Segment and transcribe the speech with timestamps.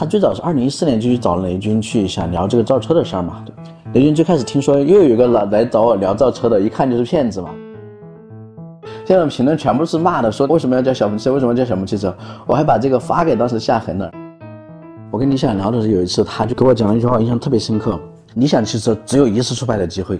[0.00, 3.44] 他最早是二零一四年就去找雷军去想聊这个造车的事儿嘛。
[3.92, 7.50] 雷军最开始听说又有一个来来找我聊造车的，一看就是骗子嘛。
[9.04, 11.34] 现在评论全部是骂的，说为什么要叫小鹏汽车？
[11.34, 12.16] 为什么叫小鹏汽车？
[12.46, 14.10] 我还把这个发给当时夏恒了。
[15.10, 18.00] 我跟李想聊的时候，有一次他就给我讲了一句话，印象特别深刻：
[18.36, 20.18] 理想汽车只有一次出牌的机会。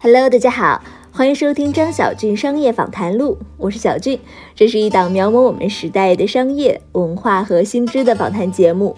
[0.00, 0.82] Hello，大家好，
[1.16, 4.18] 欢迎收听张小俊商业访谈录，我是小俊，
[4.56, 8.96] 这是一档描摹我们时代的商业文化和新知的访谈节目。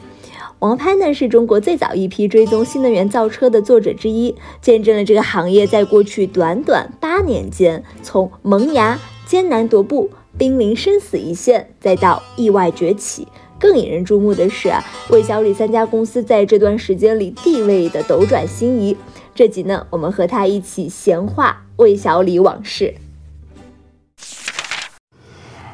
[0.61, 10.09] 王潘呢是中国最早一批追踪新能源造车的作者之一，见证了这个行业在过去短短八年间从萌芽、艰难踱步、
[10.39, 13.29] 濒临生死一线，再到意外崛起。
[13.59, 18.97] 更引人注目的是啊，魏小李三家公司在这段时间里地位的斗转星移。
[19.37, 22.95] 这集呢，我们和他一起闲话魏小李往事。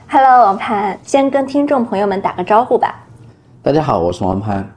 [0.09, 3.07] Hello，王潘，先跟听众朋友们打个招呼吧。
[3.63, 4.69] 大家好，我是王潘。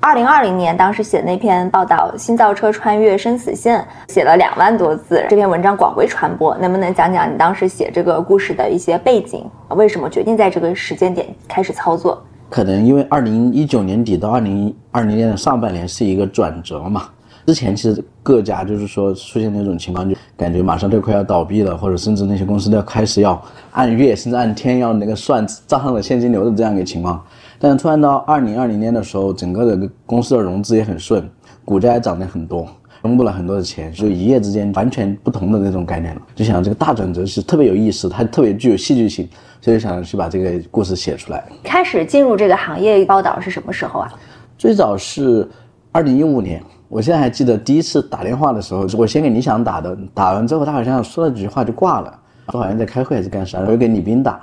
[0.00, 3.80] 二零二零年，当时写那篇报道《新造车穿越生死线》，
[4.12, 6.54] 写了两万多字，这篇文章广为传播。
[6.58, 9.48] 能不能讲讲你当时写这个故事的一些背景？
[9.70, 12.22] 为什么决定在这个时间点开始操作？
[12.50, 17.08] 可能因为二零一九年底到二零二零年的上半年是一个转折嘛。
[17.46, 27.24] 之前其实各家就是说出现那种情况，就感觉马上都快要倒闭了，或者甚至那些公司都要开始要按月甚至按天要那个算账上的现金流的这样一个情况。
[27.58, 31.26] 但是突然到二零二零年的时候，整个的公司的融资也很顺，
[31.64, 32.66] 股价也涨得很多，
[33.00, 36.20] 公布了很多的钱，就一夜之间完全不同的那种概念了。
[36.34, 39.28] 就想这个大转折是特别有意思，它特别具有戏剧性，
[39.60, 41.44] 所以想去把这个故事写出来。
[41.62, 44.12] 开始进入这个行业报道是什么时候啊？
[44.58, 45.48] 最早是
[45.92, 52.18] 二零一五年，我现在还记得第一次打电话的时候，我先给李想打的，打完之后他好像说了几句话就挂了，
[52.50, 54.40] 说好像在开会还是干啥，我又给李斌打。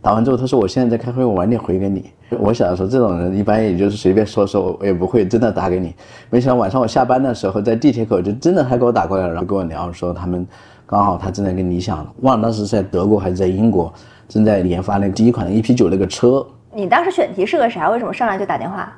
[0.00, 5.92] 打完之后，他说：“我现在在开会，我晚点回给你。”我想说，这种人一般也就是随便说说，我也不会真的打给你。
[6.30, 10.46] 没想到晚上我下班的时候，在地铁口就真的他给我打过来了，然后跟我聊说他们
[10.86, 13.92] 刚好他正在跟李想，忘了当时是在德国还是在英国，
[14.28, 16.46] 正在研发那第一款的 EP 九那个车。
[16.72, 17.90] 你当时选题是个啥？
[17.90, 18.96] 为什么上来就打电话？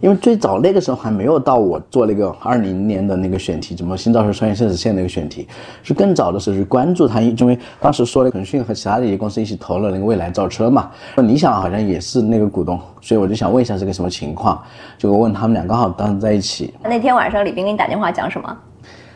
[0.00, 5.46] 因为最早那个时候还没有到我做那个二零年的那个选题，什么新造车创业生死线那个选题，
[5.82, 14.60] 是更早的时候去关注它，因为当时说了腾讯和其他的一些公司一起投了那个未来造车嘛，那理想好像也是那个股东，所以我就想问一下是个什么情况，
[14.96, 16.72] 就问他们俩刚好当时在一起。
[16.82, 18.56] 那天晚上李斌给你打电话讲什么？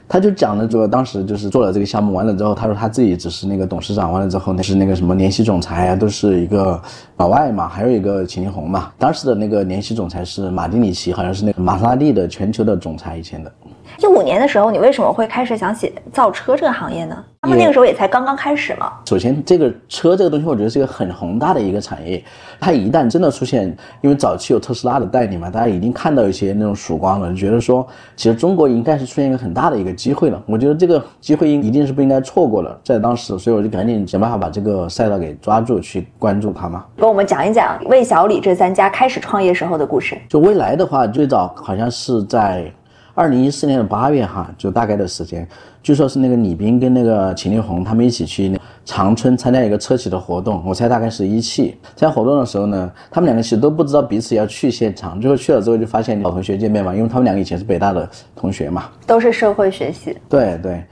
[0.09, 6.81] 他就讲了，主要当时就是做了这个项目完了之后，他说他自己只是那个董事长，完了之后那是那个什么联席总裁啊，都是一个
[7.17, 8.93] 老外嘛，还有一个秦力红嘛。
[8.99, 13.53] 当时的那个联席总裁是马丁里奇，好像是那个玛莎拉蒂的全球的总裁以前的。
[13.99, 17.25] 一五年的时候，你为什么会开始想写造车这个行业呢？
[17.43, 18.91] 他们那个时候也才刚刚开始嘛。
[19.07, 22.25] 首先，这个车这个东西，我觉得是一个很宏大的一个产业。
[22.59, 23.65] 它一旦真的出现，
[24.01, 30.43] 因为早期有特斯拉的代理嘛，大家已经看到一些那种曙光了，觉得说，其实中国应该是出现一个很大的一个机会了。
[30.47, 36.83] 我觉得这个机会一定是不应该错过了，在当时，所以我就赶紧想办法把这个赛道给抓住，去关注它嘛。
[36.97, 40.17] 跟我们讲一讲魏小李这三家开始创业时候的故事。
[40.31, 42.73] 就未来的话，最早好像是在。
[43.15, 45.47] 二零一四年的八月，哈，就大概的时间，
[45.83, 51.77] 据说是那个李斌跟那个秦力红他们一起去长春参加一个车企的活动，我猜大概是一汽。
[51.95, 60.17] 参加活动的时候呢，他们两个其实都不知道彼此要去现场，最后去了之后就发现老同学见面嘛，因为他们两个以前是北大的同学嘛，都是社会学习。
[60.29, 60.83] 对对。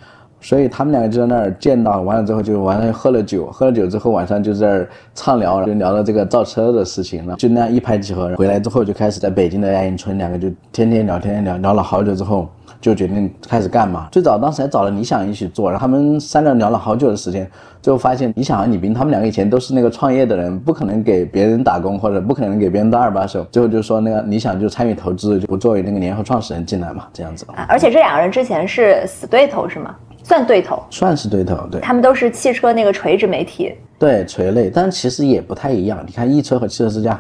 [0.43, 8.35] 所以他们两个就在那儿见到，完了之后就完了，喝了酒，喝了酒之后晚上就在那儿畅聊，就聊到这个造车的事情了，就那样一拍即合。
[8.37, 12.49] 回来之后就开始在北京的亚运村，两个就天天聊，天天聊，聊了好久之后
[12.81, 14.09] 就决定开始干嘛。
[14.11, 17.49] 最早当时还找了理想一起做，然后他们三个聊了好久的时间，
[17.81, 27.47] 最后发现理想和李斌他们两个以前都是那个创业的人，不可能给别人打工或者不可能给别人当二把手，最后就说那个理想就参与投资，就不作为那个联合创始人进来嘛，这样子。
[27.69, 29.95] 而且这两个人之前是死对头是吗？
[30.23, 31.81] 算对头，算是对头，对。
[31.81, 36.03] 他们都是汽车那个垂直媒体，对垂类，但其实也不太一样。
[36.07, 37.19] 你看易车和汽车之家，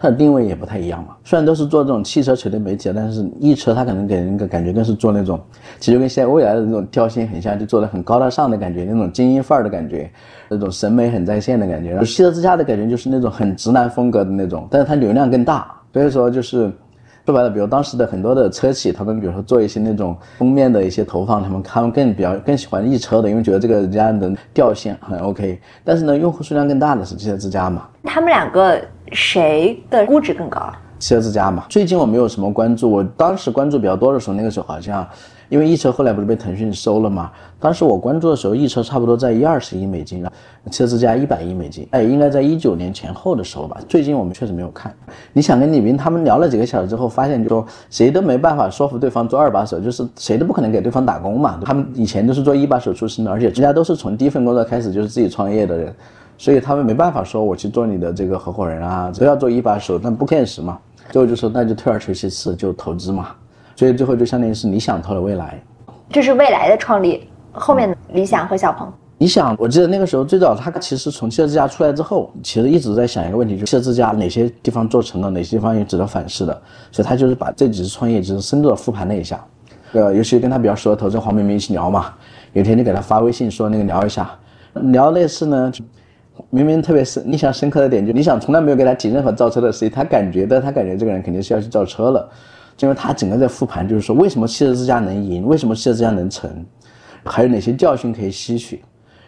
[0.00, 1.16] 它的定位也不太一样嘛。
[1.24, 5.38] 虽然都是做这种汽车垂类媒体，但是易车它可能给人一个感觉更是做那种，
[5.78, 10.10] 其实跟现在未来的那种调性很像，就做的很高大上的感觉，那种精英范儿的感觉，
[10.48, 11.90] 那种审美很在线的感觉。
[11.90, 16.72] 然后汽车之家的感觉就是那种很直男风格的那种，但是它流量更大，所以说就是。
[17.28, 25.60] 说白了，比如当时的很多的车企，他们比如说做一些那种封面的一些投放，他们他们更比较更喜欢易车的，因为觉得这个人家的调性很 OK。
[25.84, 27.86] 但是呢，用户数量更大的是汽车之家嘛。
[28.04, 28.80] 他们两个
[29.12, 30.72] 谁的估值更高？
[30.98, 31.66] 汽车之家嘛。
[31.68, 35.06] 最近我没有什么关注，我当时关注比较多的时候，那个时候好像
[35.48, 37.30] 因为易车后来不是被腾讯收了嘛？
[37.58, 40.24] 当时我关注的时候，易车差不多在一二十亿美金，
[40.70, 43.80] 汽车之家一百亿美金，哎，应该在一九年前后的时候吧。
[43.88, 44.94] 最近我们确实没有看。
[45.32, 51.58] 你想跟李斌他们聊了几个小时之后，发现就说谁都没办法说服对方做二把手，就是谁都不可能给对方打工嘛。
[51.64, 55.94] 他们以前都是做一把手出身的，而且人家都是从第一份工作开始就是自己创业的人，
[56.36, 60.78] 所以他们没办法说我去做你的这个合伙人啊，都要做一把手，但不现实嘛。
[61.10, 63.30] 最后就说那就退而求其次，就投资嘛。
[63.78, 65.56] 所以最后就相当于是理想投了未来，
[66.10, 68.92] 这是未来的创立，后面理想和小鹏。
[69.18, 76.52] 理想，我记得那个时候最早他其实从汽车之家出来之后，其实一直在想一个问题，就是汽车之家哪些地方做成了，哪些地方也值得反思的。
[76.90, 79.40] 所以他就是把这几次创业就是深度的复盘了一下，
[79.92, 82.12] 呃，尤其跟他比较熟的投资人黄明明一起聊嘛，
[82.54, 84.28] 有一天就给他发微信说那个聊一下，
[84.90, 85.70] 聊类似呢，
[86.50, 92.28] 明明特别深印象深刻的点就，理想从来没有给他提任何造车的事情，他感觉的他感觉这个人肯定是要去造车了。
[92.80, 96.64] 因为他整个在复盘，就是说为什么汽车之家能赢，为什么汽车之家能成，
[97.24, 98.82] 还有哪些教训可以吸取，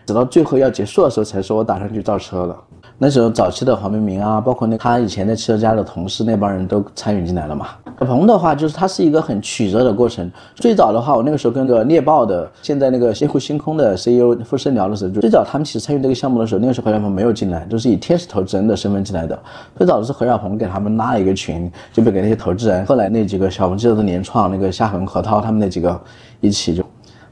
[0.07, 2.57] 直到最后要结束的时候才说我打算去造车了。
[2.97, 7.69] 那时候早期的黄明明啊，包括那他以前在汽车家的同事那帮人都参与进来了嘛。
[8.01, 10.29] 小鹏的话，就是它是一个很曲折的过程。
[10.55, 19.39] 最早的话，我那个时候跟个猎豹的，现在那个星湖星空的 CEO 傅生聊的时候，就最早他们其实参与这个项目的时候，那个时候何小鹏没有进来，都是以天使投资人的身份进来的。
[19.77, 22.87] 最早的是何小鹏给他们拉了一个群，就被给那些投资人。
[22.87, 26.01] 后来那几个小鹏汽车的联创，那个夏恒、何涛他们那几个
[26.41, 26.83] 一起就。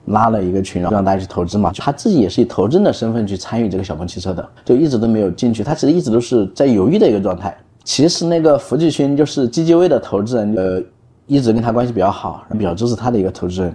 [0.09, 1.71] 拉了一个群，然后让大家去投资嘛。
[1.77, 5.63] 他自己也是以投资人的身份去参与这个小鹏汽车的，就一直都没有进去。
[5.63, 7.55] 他其实一直都是在犹豫的一个状态。
[7.89, 10.83] 其实那个福继勋就是基金 V 的投资人，呃，
[11.27, 13.75] 一直跟他关系比较好，比较支持他的一个投资人，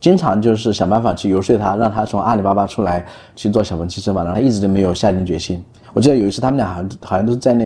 [0.00, 3.04] 经常就是想办法去游说他，让他从阿里巴巴出来
[3.34, 4.24] 去做小鹏汽车嘛。
[4.24, 5.62] 然后他一直都没有下定决心。
[5.92, 7.62] 我记得有一次他们俩好像好像都是在那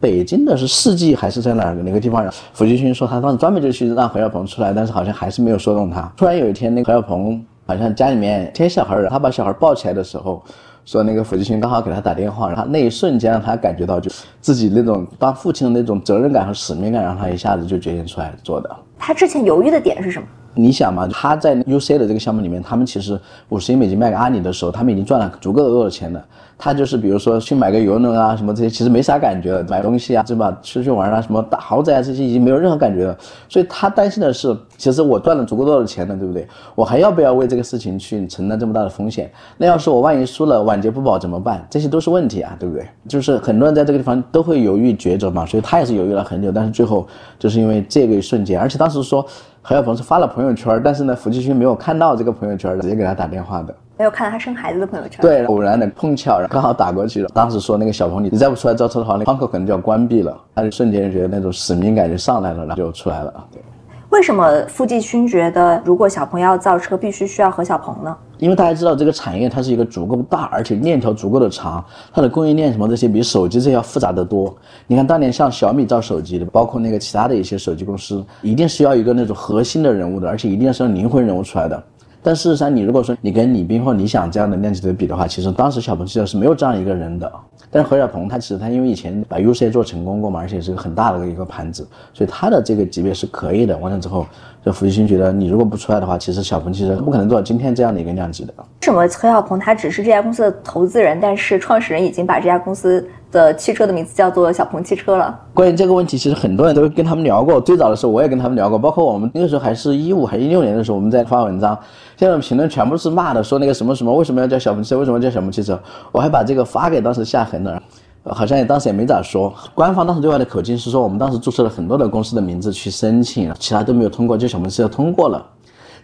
[0.00, 2.26] 北京的是世纪还是在哪儿哪个地方？
[2.54, 6.10] 福继勋说他当时专门就去让何小鹏出来，但是好像还是没有说动他。
[6.16, 10.42] 突然有一天，那何小鹏好像家里面添小孩儿，他把小孩抱起来的时候，
[10.84, 18.70] 说那个福继勋刚好给他打电话，然后那一瞬间让他感觉到就自己那种当父亲的那种责任感和使命感，让他一下子就决定出来做的。
[18.98, 20.26] 他之前犹豫的点是什么？
[20.54, 23.18] 你想嘛，他在 UC 的这个项目里面，他们其实
[23.48, 26.22] 五十亿美金卖给阿里的时候，他们已经赚了足够多的钱了。
[26.64, 30.56] 他就是比如说去买个游轮啊什么这些，其实没啥感觉了，买东西啊，对吧？
[30.62, 33.18] 出去玩啊，什么大豪宅啊这些已经没有任何感觉了。
[33.48, 36.46] 所以他担心的是，其实我赚了足够多的钱了，对不对？
[36.76, 39.28] 我还要不要为这个事情去承担这么大的风险？
[39.58, 41.66] 那要是我万一输了，晚节不保怎么办？
[41.68, 42.86] 这些都是问题啊，对不对？
[43.08, 47.04] 就是很多人在这个地方都会犹豫抉择嘛，所以他也是犹豫了很久，但是最后
[47.40, 49.26] 就是因为这个一瞬间，而且当时说
[49.62, 53.74] 何小鹏是发了朋友圈，但是呢，福继勋没有看到这个朋友圈，直接给他打电话的。
[54.02, 57.28] 没有看到他生孩子的朋友圈，对，偶然的碰巧，刚好打过去了。
[57.32, 60.36] 当时说那个小鹏，你你再不出来造车的话，那窗口可能就要关闭了。
[60.56, 63.32] 他就瞬间就觉得那种使命感就上来了，然后就出来了。
[63.52, 63.62] 对，
[64.10, 68.16] 为什么傅继勋觉得如果小鹏要造车，必须需要何小鹏呢？
[68.38, 74.52] 因为大家知道这个产业它是一个足够大，而且链条足够的长，它的供应链什么这些比手机这些要复杂得多。
[74.88, 81.80] 你看当年像小米造手机的，包括那个其他的一些手机公司，一定是要一个那种核心的人物的，而且一定是要灵魂人物出来的。
[82.22, 87.30] 但事实上，你如果说你跟李斌或理想这样的量级的比的话，其实当时小鹏汽车是没有这样一个人的。
[87.70, 93.76] 但是何小鹏他其实他因为以前把 UC 做成功过嘛，而且是个很大的一个盘子，所以他的这个级别是可以的。
[93.78, 94.26] 完了之后，
[94.64, 98.52] 就福继勋觉得你如果不出来的话，其实小鹏汽车不可能做到今天这样的一个量级的。
[98.58, 103.04] 为什么何小鹏他只是这家公司的投资人，但是创始人已经把这家公司？
[103.32, 105.36] 的汽车的名字叫做小鹏汽车了。
[105.54, 107.58] 关于这个问题，其实很多人都跟他们聊过。
[107.58, 111.76] 最早的时候，我也跟他们聊过，包括我们那个时候还是一五还一六年的时候，我们在发文章，
[112.16, 114.98] 现在评论全部是骂的，说那个什么什么为什么要叫小鹏汽车？
[114.98, 115.80] 为什么叫小鹏汽车？
[116.12, 117.82] 我还把这个发给当时夏恒了，
[118.24, 119.52] 好像也当时也没咋说。
[119.74, 125.44] 官方当时对外的口径是说，我们当时注册了很多的公司的名字去申请，其他都没有通过，就小鹏汽车通过了。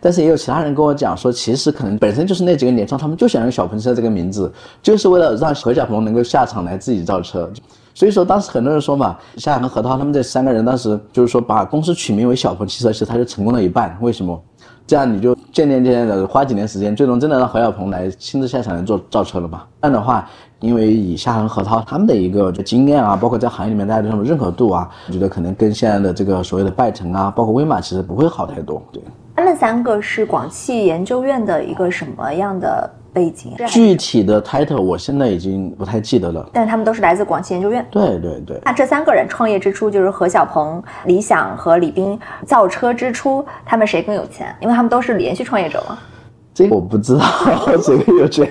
[0.01, 4.53] 但是也有其他人跟我讲说，其实可能本身就是那几个联创，他们就想用小鹏车这个名字，
[4.83, 7.51] 就是为了让何小鹏能够下场来自己造车。
[7.95, 13.97] 所以说当时很多人说嘛，夏恒、何涛他们这三个人当时就是说把公司取名为小鹏汽车，其实他就成功了一半。
[14.01, 14.41] 为什么？
[14.87, 19.65] 这样你就渐渐渐渐的花几年时间，最终真的让何小鹏来亲自下场来做造车了嘛？
[19.83, 28.81] 这样的话，因为以夏恒、何涛他们的一个经验啊，包括在行业里面大家的这种认可度啊，我觉得可能跟现在的这个所谓的拜腾啊，包括威马其实不会好太多。
[28.93, 29.03] 对。
[29.39, 33.55] 他们三个是广汽研究院的一个什么样的背景？
[33.69, 36.51] 具体的 title 我现在已经不太记得了。
[36.53, 37.87] 但是他们都是来自广汽研究院。
[37.89, 38.61] 对对对。
[38.65, 44.53] 那这三个人创业之初，就是何小鹏、李想和李斌造车之初，他们谁更有钱？
[44.59, 45.97] 因为他们都是连续创业者嘛。
[46.59, 47.21] 这个我不知道
[47.81, 48.45] 谁更有钱，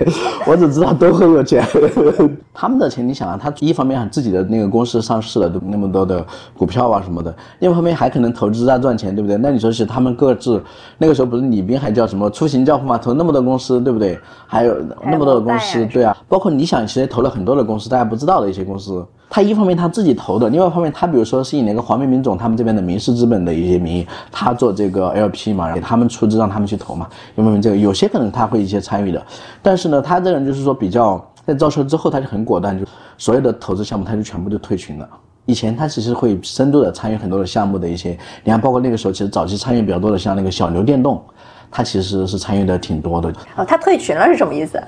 [0.47, 1.61] 我只知道都很有钱。
[2.55, 6.25] 他们的钱，你想啊，他一方面自己的那个公司上市了，都那么多的
[6.57, 9.35] 股票啊什么的；另一方面还可能投资啊赚钱，对不对？
[9.35, 10.63] 那你说是他们各自
[10.97, 14.17] 那个时候不是李斌还叫什么出行教父嘛，投那么多公司，对不对？
[14.45, 14.73] 还有
[15.03, 19.05] 那么多的公司，对啊，包括你想，其实投了很多的公司，大家不知道的一些公司。
[19.29, 27.75] 他一方面他自己投的，另外一方面他比如说是以那个黄明明总他们这边的民事资本的一些名义，他做这个 LP 嘛，给他们出资让他们去投嘛，有没有这个？
[27.75, 29.21] 有些可能他会一些参与的，
[29.61, 32.85] 但是呢，他这个人就是说比较在造车之后他就很果断，就
[33.17, 35.07] 所有的投资项目他就全部就退群了。
[35.45, 41.21] 以前他其实会深度的参与很多的项目的一些，你看包括那个时候其实早期参与比较多的像那个小牛电动。
[41.69, 43.65] 他其实是参与的挺多的哦。
[43.65, 44.81] 他退群了是什么意思？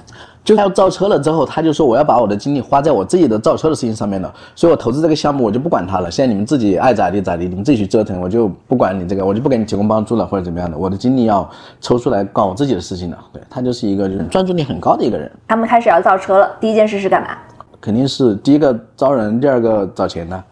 [0.43, 6.09] 就他要造车了之后，他就说我要把我的精力花在我自己的造车的事情上面了，所以我投资这个项目我就不管他了。
[6.09, 10.77] 现在你们自己爱咋地咋地，你们自己去折腾，我就不管你这个，我就不给你提供帮助了或者怎么样的。
[10.77, 11.47] 我的精力要
[11.81, 13.17] 抽出来搞我自己的事情了。
[13.33, 15.29] 对他就是一个就是专注力很高的一个人。
[15.47, 17.29] 他们开始要造车了，第一件事是干嘛？
[17.81, 20.43] 肯定是第一个招人，第二个找钱呢。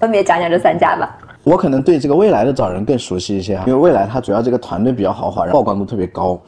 [0.00, 1.16] 分别讲讲这三家吧。
[1.48, 6.38] 我可能对这个未来的找人更熟悉一些因为未来它主要这个团队比较豪华，曝光度特别高。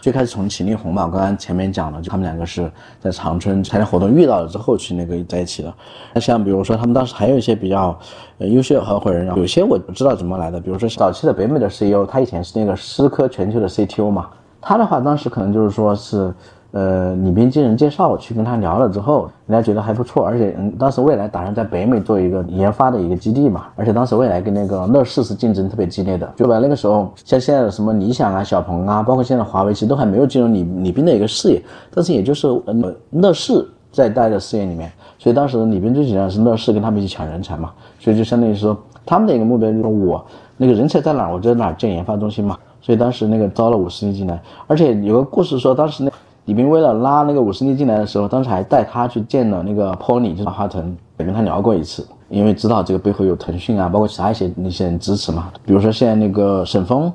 [0.00, 5.72] 最开始从秦力宏嘛，我刚刚前面讲了，就他们两个是在长春参加活动遇到了之后去那个在一起的。
[6.12, 7.96] 那像比如说他们当时还有一些比较
[8.38, 14.28] 呃优秀的合伙人，有些我不知道怎么来的，比如说早期的北美的 CEO，他以前是那个思科全球的 CTO 嘛，
[14.60, 16.34] 他的话当时可能就是说是。
[16.70, 31.62] 呃，李斌经人介绍去跟他聊了之后，人家觉得还不错，而且嗯，当时未来打算在北美做一个研发的一个基地嘛，而且当时未来跟那个乐视是竞争特别激烈的，就把那个时候像现在的什么理想啊、小鹏啊，包括现在华为，其实都还没有进入李李斌的一个视野，
[31.94, 40.22] 但是也就是呃乐视在带的视野里面，所以当时李斌最紧张是乐视跟他们一起抢人才嘛，所以就相当于说他们的一个目标就是我
[40.58, 46.10] 那个人才在哪儿，我就在哪儿建研发中心嘛，所以当时那个招了五十人进来，而且有个故事说当时那。
[46.48, 52.06] 李斌为了拉那个五十亿进来的时候，当时还带他去见了那个 Pony，就是马化腾，也跟他聊过一次。
[52.30, 55.52] 因为知道这个背后有腾讯啊，包括其他一些那些人支持嘛。
[55.66, 57.12] 比如说现在那个沈峰，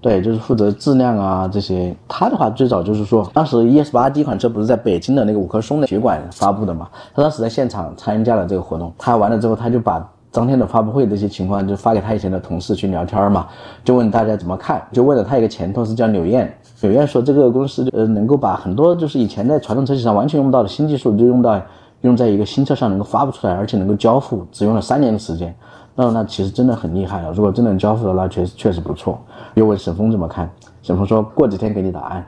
[0.00, 1.92] 对，就是负责质量啊这些。
[2.06, 6.88] 他的话最早就是说，当时 ES 八第一款车不是在北京的那个五棵松的体育馆发布的嘛？
[7.12, 8.92] 他当时在现场参加了这个活动。
[8.96, 13.48] 他完了之后，他就把当天的发布会这些情况就发给他以前的同事去聊天嘛，
[13.84, 16.56] 就问大家怎么看，就问了他一个前同事叫柳燕。
[16.82, 21.60] 有人说这个公司呃能够把很多就是以前在传统车企上完全用不到的新技术，就用到
[22.00, 25.54] 用在一个新车上能够发布出来，而且能够交付，只用了三年的时间。
[25.94, 27.32] 那那其实真的很厉害了。
[27.32, 29.18] 如果真能交付的，那确实确实不错。
[29.54, 30.50] 又问沈峰怎么看，
[30.82, 32.26] 沈峰说过几天给你答案。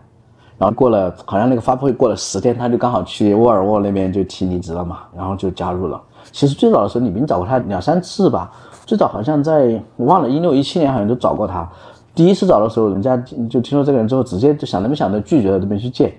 [0.59, 6.01] 然后过了好像那个发布会过了十天，他就刚好去沃尔沃那边就提离职了嘛，然后就加入了。
[6.31, 8.51] 其实最早的时候李斌找过他两三次吧，
[8.85, 11.67] 最早好像在我忘了一六一七年好像就找过他。
[12.15, 13.17] 第一次找的时候，人家
[13.49, 16.13] 就听说这个人之后，直接就想都没想的拒绝了这边去见。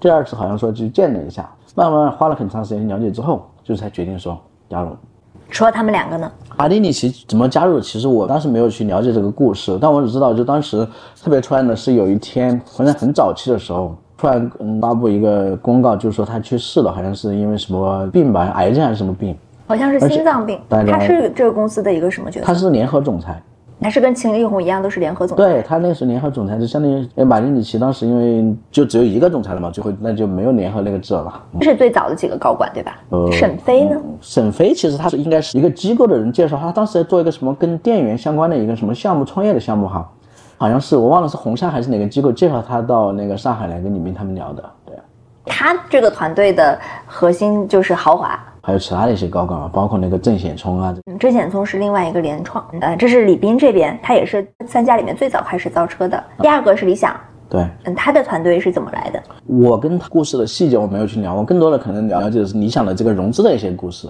[0.00, 4.90] 第二次好像说去见了一下，慢慢花了很长时间了解之后，就才决定说加入。
[5.50, 6.30] 除了他们两个呢？
[6.56, 7.78] 阿迪里奇怎么加入？
[7.78, 10.86] 其实我当时没有去了解这个故事，但我只知道，就当时
[11.22, 19.36] 特别突然的是有一天，好像很早期的时候，突然发布一个公告，就是说他去世了，好像是因为什么病吧，癌症还是什么病？
[19.66, 20.58] 好像是心脏病。
[20.68, 22.46] 他是这个公司的一个什么角色？
[22.46, 23.42] 他是联合总裁。
[23.84, 25.44] 还是跟秦力红一样，都是联合总裁。
[25.44, 31.44] 对他那个是联合总裁，就相当于马丁里奇当时因为就只有一个总裁了嘛，最后那就没有联合那个制了。
[31.60, 32.98] 这是最早的几个高管对吧？
[33.10, 34.00] 呃，沈飞呢？
[34.22, 40.10] 沈飞其实他是应该是一个机构的人介绍，他当时在做一个什么跟电源相关的一个什么项目创业的项目哈，
[40.56, 44.64] 好像是我忘了是红杉还是哪个机构介绍他到那个上海来跟李明他们聊的。
[44.86, 44.96] 对，
[45.44, 48.42] 他这个团队的核心就是豪华。
[48.66, 50.96] 还有其他的一些高管啊，包括那个郑显聪啊。
[51.20, 56.24] 郑显聪是另外一个联创，呃，这是李斌这边，他也是三家里面最早开始造车的。
[56.38, 57.14] 第二个是理想，
[57.50, 59.22] 对，嗯，他的团队是怎么来的？
[59.46, 64.08] 我跟他故事的细节我没有去聊，我更多的可能了解的是理想的这个融资的一些故事。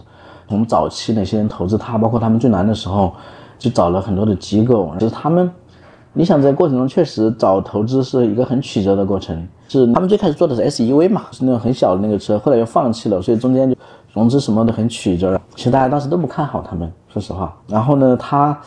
[0.48, 3.12] 从早期哪些人投资他，包括他们最难的时候，
[3.58, 5.50] 就找了很多的机构，就是他们。
[6.12, 13.76] 理想在过程中确实找投资是一个很曲折的过程，是他们最开始做的是 SUV 嘛，是那种很小的那个车，后来又放弃了，所以中间就
[14.14, 15.38] 融资什么的很曲折。
[15.54, 17.54] 其实大家当时都不看好他们，说实话。
[17.68, 18.58] 然后呢，他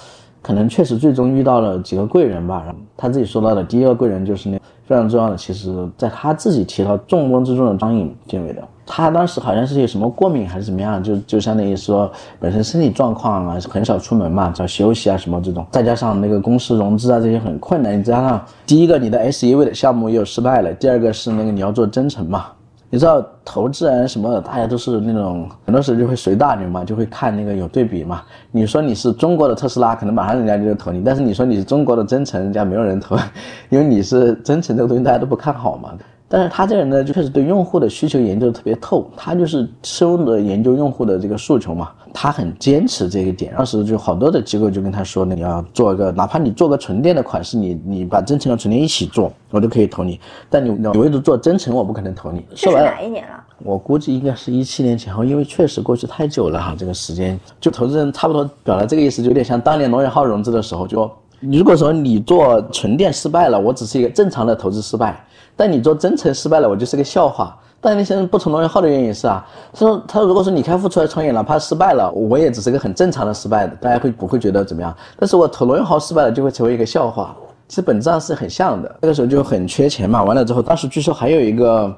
[0.42, 2.62] 可能确实最终遇到了几个贵人吧。
[2.66, 8.64] 然后他自己说到的第一个贵人就是那非常重要的，其实在他自己提到重中之重的张颖建伟的。
[8.90, 22.46] 他当时好像是有什么过敏还是怎么样，就就相当于说本身身体状况啊很少出门嘛，找休息啊什么这种，再加上那个公司融资啊这些很困难，你加上第一个你的 SUV 的项目又失败了，第二个是那个你要做增程嘛，
[22.90, 28.22] 你知道投资人什么的，大家都是那种很多时候就会随大流嘛，就会看那个有对比嘛。
[28.50, 33.18] 你说你是中国的特斯拉，可能马上人家就投你；但是你说你是中国的真诚，人家没有人投，
[33.70, 35.92] 因为你是真诚这个东西大家都不看好嘛。
[36.30, 43.54] 但是他这个人呢，就确实对用户的需求研究特别透，他就是深入的研究用户的这个诉求嘛，他很坚持这一点。
[43.56, 50.20] 当时就好多的机构就跟他说，你要做一个，哪怕你做个纯电的款式，你你把真诚和纯电一起做，我就可以投你。
[50.50, 52.46] 但你你唯独做真诚，我不可能投你。
[52.56, 53.44] 这是哪一年了？
[53.64, 61.10] 我估计应该是一七年前后，因为确实过去太久了哈，这个时间就投资人差不多表达这个意思，就有点像当年罗永浩融资的时候，就
[61.40, 65.24] 如果说你做纯电失败了，我只是一个正常的投资失败。
[65.58, 67.60] 但你做真诚失败了，我就是个笑话。
[67.80, 74.96] 但那些人不从罗永浩的原因是啊，他说他如果说你开户出来创业，哪怕失败了，我也只是个很正常的失败的，大家会不会觉得怎么样？
[75.20, 77.36] 但是我投罗永浩失败了，就会成为一个笑话。
[77.68, 78.96] 其实本质上是很像的。
[79.02, 81.96] 那个时候就很缺钱嘛，完了之后，当时据说还有一个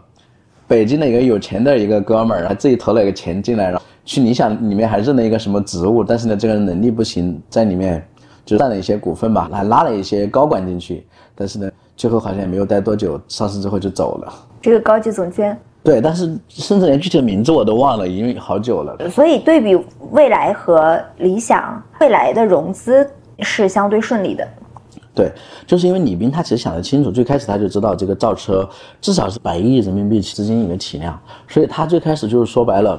[0.68, 8.06] 北京的一个有钱的一个哥们儿，他自己投了一个钱进来，然后去理想里面还认了一个什么职务，但是呢，这个人能力不行，在里面
[8.46, 11.72] 就占了一些股份吧，还拉了一些高管进去，但是呢。
[12.00, 14.34] 最后好像也没有待多久，上市之后就走了。
[14.62, 19.10] 这个高级总监，对，但是甚至连具体的名字我都忘了，因为好久了。
[19.10, 19.78] 所以对比
[20.12, 23.06] 未来和理想，未来的融资
[23.40, 24.48] 是相对顺利的。
[25.14, 25.30] 对，
[25.68, 28.66] 就是因为李斌他其实想得清楚，最开始他就知道这个造车
[29.02, 32.98] 至少是百亿人民币资金一个体量，所以他最开始就是说白了，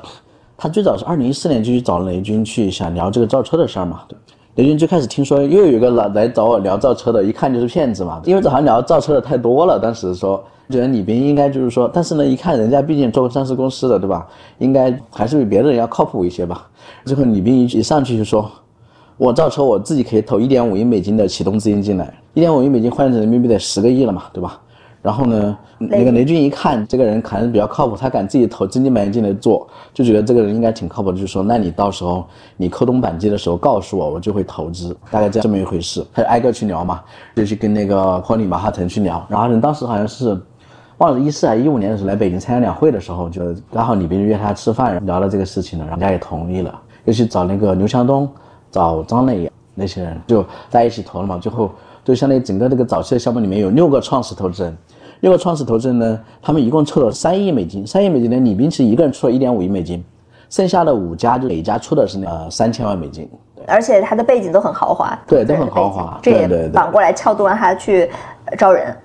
[0.59, 4.02] 他最早是二零一四年就去找雷军去想聊这个造车的事儿嘛。
[4.61, 9.81] 雷军最开始听说又有个来来找我聊造车的，一看就是骗子嘛，因为好像聊造车的太多了。
[9.81, 14.29] 当时说觉得李斌应该就是说，但是呢，一看人家毕竟做过上市公司的，对吧？
[14.59, 16.69] 应该还是比别的人要靠谱一些吧。
[17.07, 18.50] 最后李斌一一上去就说，
[19.17, 24.61] 我造车我自己可以投一点五亿美金的启动资金进来，一点五亿美金换成人民币得十个亿了嘛，对吧？
[25.02, 32.26] 然后呢，那个雷军一看这个人可能比较靠谱，他敢自己投真金白银进来做，就觉得这个人应该挺靠谱的，就说那你到时候
[32.57, 36.04] 你扣动扳机的时候告诉我，我就会投资，大概这这么一回事。
[36.12, 37.00] 他就挨个去聊嘛，
[37.35, 39.26] 就去跟那个霍利马哈腾去聊。
[39.28, 40.38] 然后人当时好像是
[40.99, 48.28] 忘了一四还是一五年的时候来北京参加两会的时候，就刚好李斌约他吃饭，聊了这个事情了，人家也同意了，又去找那个刘强东、
[48.71, 51.38] 找张磊那些人就在一起投了嘛。
[51.38, 51.71] 最后
[52.04, 54.76] 就相当于整个这个早期的项目里面有六个创始投资人。
[55.21, 60.02] 六个创始投资人呢，他们一共凑了三亿美金，三亿美金呢，李斌其实一个人出了一点五亿美金，
[60.49, 63.28] 剩下的五家就每家出的是呃三千万美金，
[63.67, 68.10] 而且他的背景都很豪华，对，都很豪华，这也反过来撬动了他去
[68.56, 68.97] 招人，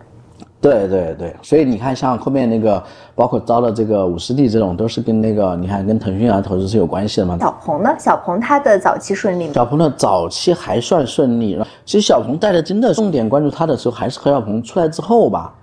[0.62, 2.82] 对对对，所以你看像后面那个
[3.16, 7.38] 包括招的这个五十弟这种，都是跟那个你看跟腾讯啊投资是有关系的嘛。
[7.40, 7.90] 小鹏呢？
[7.98, 9.54] 小鹏他的早期顺利吗？
[9.56, 15.54] 小鹏的早期还算顺利，其实小鹏带的真的重点关注他的时候还是何小鹏出来之后吧。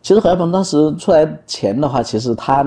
[0.00, 2.64] 其实何小鹏当时出来前的话，其实他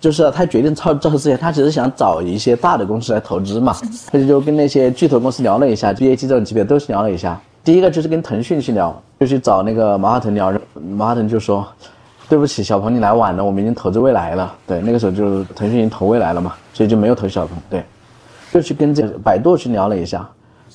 [0.00, 3.74] 就是他决定造造车之前，他其实想找一些大的公司来投资嘛，
[4.10, 7.40] 他就就跟那些巨头公司聊了一下，BAT 这种级别都聊了一下。
[7.62, 11.66] 第一个就是跟腾讯去聊，就去找那个马化腾聊，马化腾就说
[12.28, 17.56] ：“对不起，小鹏你来晚了，我们已经投资未来了。”对，那个时候就腾讯已经投未来了嘛，所以就没有投小鹏。
[17.68, 17.84] 对，
[18.52, 20.28] 就去跟这个百度去聊了一下。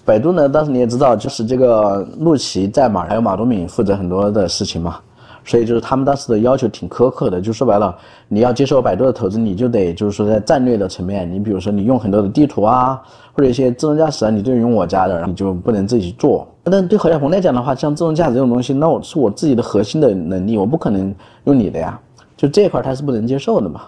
[0.06, 4.98] 百度呢，当时你也知道，就是这个陆琪在嘛，还有马东敏负责很多的事情嘛。
[5.46, 7.96] 所以就是他们当时的要求挺苛刻的，就说白了，
[8.28, 13.02] 你要接受百度的投资，你就得就是说在战略的层面，你比如说你用很多的地图啊，
[13.34, 16.48] 或者一些自动驾驶啊，你就用我家的，你就不能自己做。
[16.70, 21.14] 但对何小鹏来讲的话，像自动驾驶这种东西，那我是我自己的核心的能力，我不可能
[21.46, 22.00] 用你的呀，
[22.38, 23.82] 就这一块他是不能接受的嘛。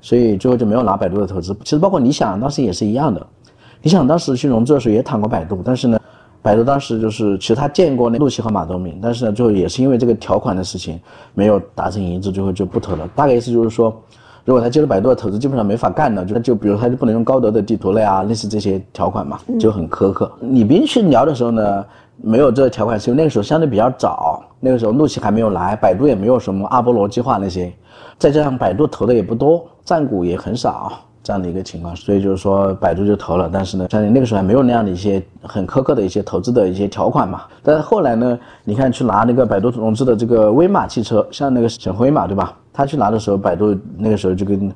[0.00, 1.54] 所以最后就没有拿百度的投资。
[1.64, 3.26] 其实包括理想当时也是一样的，
[3.82, 5.98] 理想当时去融资的时候也谈过百度，但是呢。
[6.42, 11.00] 百度当时就是，其实他见过那陆琪和马东敏，但是呢，最后也是因为这个条款的事情
[11.32, 13.08] 没有达成一致，最后就不投了。
[13.16, 13.90] 大概意思就是说，
[14.44, 20.30] 如果他接了百度的投资，基本上没法干了，就就比如他就不能用高德的地图了呀，类似这些条款嘛，就很苛刻。
[20.42, 21.82] 李斌去聊的时候呢，
[22.16, 27.72] 没有这个条款，是因为那个时候相对比较早，那个时候陆琪还没有来，百度也没有什么阿波罗计划那些，
[28.18, 30.92] 再加上百度投的也不多，占股也很少。
[31.22, 37.44] 这样的一个情况，所以就是说百度就投了，但是呢，像那个时候还没有那样的一些很苛刻的一些投资的一些条款嘛。
[37.62, 42.54] 但是后来呢，你看去拿那个百度融资的这个威马汽车，像那个沈辉嘛，对吧？
[42.74, 44.70] 他去拿的时候，百度那个时候就跟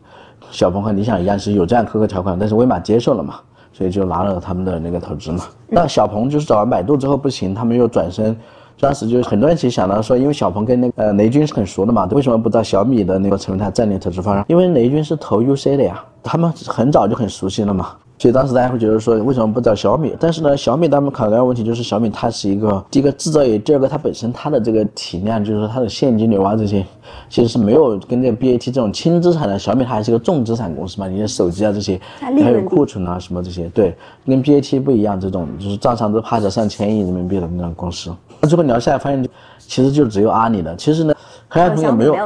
[0.51, 3.35] 小鹏和理想一样，是有这样苛刻条款，但是威马接受了嘛，
[3.79, 5.45] 所以就拿了他们的那个投资嘛。
[5.69, 8.37] 那小鹏就是找完百度之后不行，他们又转身。
[8.81, 14.45] 当时就很多人其实想到说，因为小鹏跟那个呃雷军是很熟的嘛，为什么不到小米的那个成为他战略投资方？
[14.49, 17.91] 因为雷军是投 UC 的呀，他们很早就很熟悉了嘛。
[18.19, 20.13] 所以当时大家会觉得说，为什么不找小米？
[20.19, 26.85] 但是呢，小米他们考虑到问题就是小米它是一个第一个制造业，第二个它本身它的这个体量，就是说它的现金流啊这些，
[27.31, 29.57] 其实是没有跟这个 BAT 这种轻资产的。
[29.57, 38.13] 小米它还是个重资产公司嘛，你的手机啊这些，还有库存啊什么这些，对，跟 BAT 不一样，这种就是账上都趴着上千亿人民币的那种公司。
[38.41, 39.25] 那最后聊下来发现，
[39.59, 40.75] 其实就只有阿里的。
[40.75, 41.15] 其实呢，
[41.47, 42.17] 何亚鹏也没有，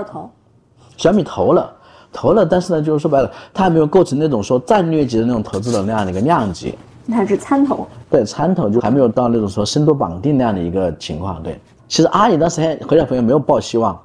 [0.96, 1.70] 小米投了。
[2.12, 6.74] 投了，但是呢，就是说白了，它还没有构成那种说战略级的那种投资的那样的一个量级，
[7.08, 11.42] 它是参投，对，参投就还没有到那种说深度绑定那样的一个情况。
[11.42, 13.98] 对，其实阿里当时还何小鹏也没有抱希望，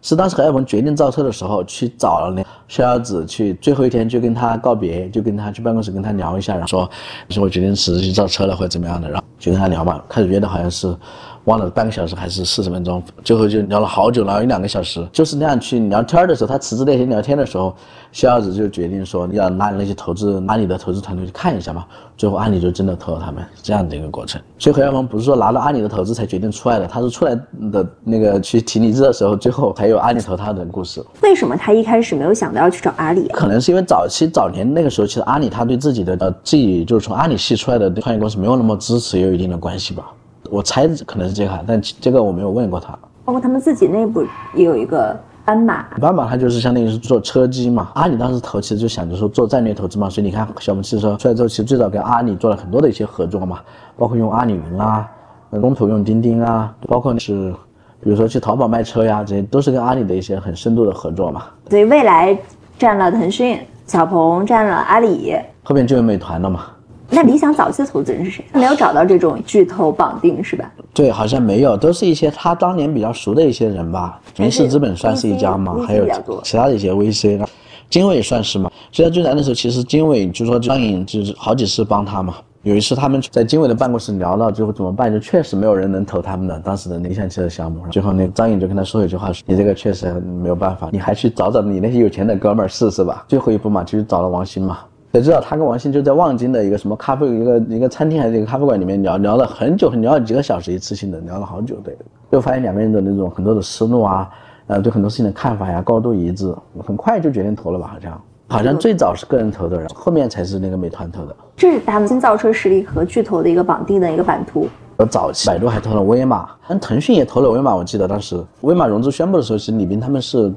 [0.00, 6.90] 是当时何小鹏决定造车的时候去找了那逍遥子去，最后一天就跟他告别，就跟他去办公室跟他聊一下，然后说，
[7.28, 10.96] 说我决定辞职去造车了或者怎么样的，然后就跟他聊嘛，开始约的好像是。
[11.44, 17.74] 忘了半个小时还是四十分钟，最后就聊了好久，聊一两个小时，就是那样去聊天的时候，他辞职那天聊天的时候，
[18.12, 21.84] 逍遥子就决定说要拉那些投资，拉你的投资团队去看一下嘛。
[22.16, 24.38] 最后阿里就真的投了他们，这样的一个过程。
[24.58, 27.34] 所以何小鹏不是说拿到阿里的投资才决定出来的，他是出来
[27.72, 31.02] 的那个去提离职的时候，最后才有阿里投他的故事。
[31.22, 33.26] 为什么他一开始没有想到要去找阿里？
[33.28, 40.12] 可能是因为早期早年那个时候，其实阿里他对自己的呃自己就是从阿里系出来的创业公司没有那么支持，也有一定的关系吧。
[40.50, 42.98] 我猜可能是这个，但这个我没有问过他。
[43.24, 47.90] 包括他们自己内部也有一个斑马，斑马它就是相当于是做车机嘛。
[47.94, 53.60] 阿里当时投其实就想着说做战略投资嘛，所以你看小鹏汽车出来之后，其实最早跟阿里做了很多的一些合作嘛，
[53.96, 55.08] 包括用阿里云啊，
[55.52, 57.54] 中途用钉钉啊，包括是
[58.02, 61.44] 比如说去淘宝卖车呀，这些都是跟阿里的一些很深度的合作嘛。
[61.68, 62.36] 所以未来
[62.78, 66.66] 占了腾讯，小鹏占了阿里，后面就有美团了嘛。
[67.10, 68.44] 那理想早期的投资人是谁？
[68.54, 70.70] 没有找到这种巨头绑定是吧？
[70.94, 74.20] 对，好像没有，都是一些他当年比较熟的一些人吧。
[74.38, 76.06] 明世资本算是一家嘛，还有
[76.42, 77.44] 其他的一些 VC，
[77.88, 78.70] 经纬算是嘛。
[78.92, 82.34] 所以在最难的时候，其实经纬就说张颖就是好几次帮他嘛。
[82.62, 87.80] 有一次他们在经纬的办公室聊到最后怎么办，就确实没有人能投他们的当时的理想汽车项目。
[87.90, 94.80] 最后那张颖就跟他说一句话说：“你这个确实没有办法，你还去找找你那些有钱的哥们儿试试吧。”最后一步嘛，就去找了王兴嘛。
[95.12, 101.96] 谁知道他跟王兴就在望京的一个什么咖啡一个一个餐厅还是一个咖啡馆里面聊聊了很久，聊了几个小时，一次性的聊了好久，对，
[102.30, 104.30] 就发现两个人的那种很多的思路啊，
[104.68, 106.54] 呃，对很多事情的看法呀高度一致，
[106.86, 107.90] 很快就决定投了吧？
[107.92, 111.34] 好像好像最早是个人投的，后面才是那个美团投的。
[111.56, 114.68] 这是他们新造车实力和巨头的一个绑定的一个版图。
[115.10, 120.54] 早期百度还投了威马，但腾讯也投了威马，我记得当时威马融资宣布的时候，其实李斌他们是。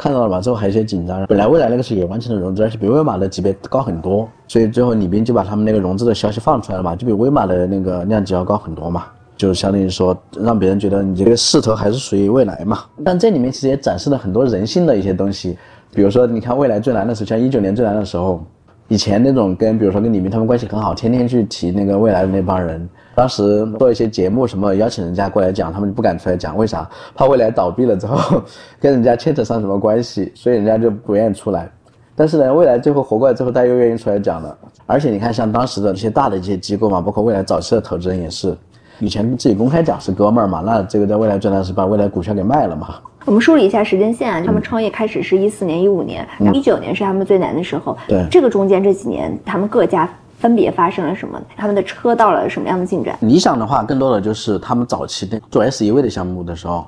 [0.00, 0.40] 看到了吧？
[0.40, 1.26] 之后还有些紧张。
[1.26, 9.04] 本来未来那个是也完成了融资，而且比威马的级别高很多，所以最后李斌就把他们那个融资的消息放出来了嘛，就比威马的那个量级要高很多嘛，
[9.36, 12.78] 就相当于说让别人觉得你这个势头还是属于未来嘛。
[13.04, 15.58] 但这里面其实也展示了很多人性的一些东西，
[15.92, 18.42] 比如说你看未来最难的时候，像一九年最难的时候，
[18.88, 22.88] 以前那种跟比如说跟李斌他们关系很好，天天去提那个未来的那帮人。
[23.20, 26.88] 当时做一些节目，什么邀请人家过来讲，他们就不敢出来讲，为啥？
[27.14, 28.42] 怕未来倒闭了之后，
[28.80, 31.70] 跟人家牵扯上什么关系，所以人家就不愿意出来。
[32.16, 34.56] 但是呢，未来最后活过来之后，大家又愿意出来讲了。
[34.86, 38.56] 而且你看，像当时的一些大的一些机构嘛，包括未来早期的投资人也是，
[39.00, 42.94] 以前自己公开讲是哥们儿嘛，那这个在未来最难是把未来股票给卖了嘛。
[43.26, 47.94] 我们梳理一下时间线啊，他们创业开始是一四年、一五年，一九年是他们最难的时候。
[48.08, 50.08] 对，这个中间这几年，他们各家。
[50.40, 51.40] 分别发生了什么？
[51.54, 53.16] 他们的车到了什么样的进展？
[53.20, 56.86] 理想的话，更多的就是他们早期的做 SUV 的项目的时候，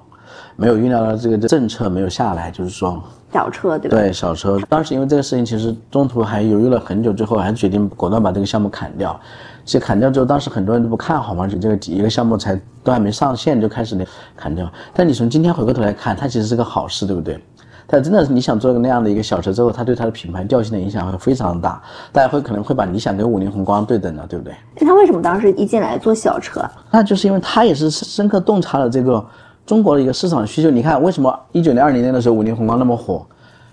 [0.56, 3.98] 没有预料到这个政策没有下来，就是说小车对吧？
[3.98, 9.18] 对小车，当时因为这个事情，其实中途还犹豫了很久，最后还是决定果断把这个项目砍掉。
[9.64, 14.68] 其实砍掉之后，当时很多人都不看好嘛，就这个一个项目才都还没上线就开始那砍掉。
[14.92, 17.38] 但你从今天回过头来看，它其实是个好事，对不对？
[17.86, 24.54] 但真的是你想做个那样的一个小车之后，它对它的品牌调性的影响会非常大，大家会可能会把理想跟五菱宏光对等的，对不对？
[24.80, 26.62] 那他为什么当时一进来做小车？
[26.90, 29.24] 那就是因为他也是深刻洞察了这个
[29.66, 30.70] 中国的一个市场需求。
[30.70, 33.26] 你看，为什么一九年、二零年的时候五菱宏光那么火？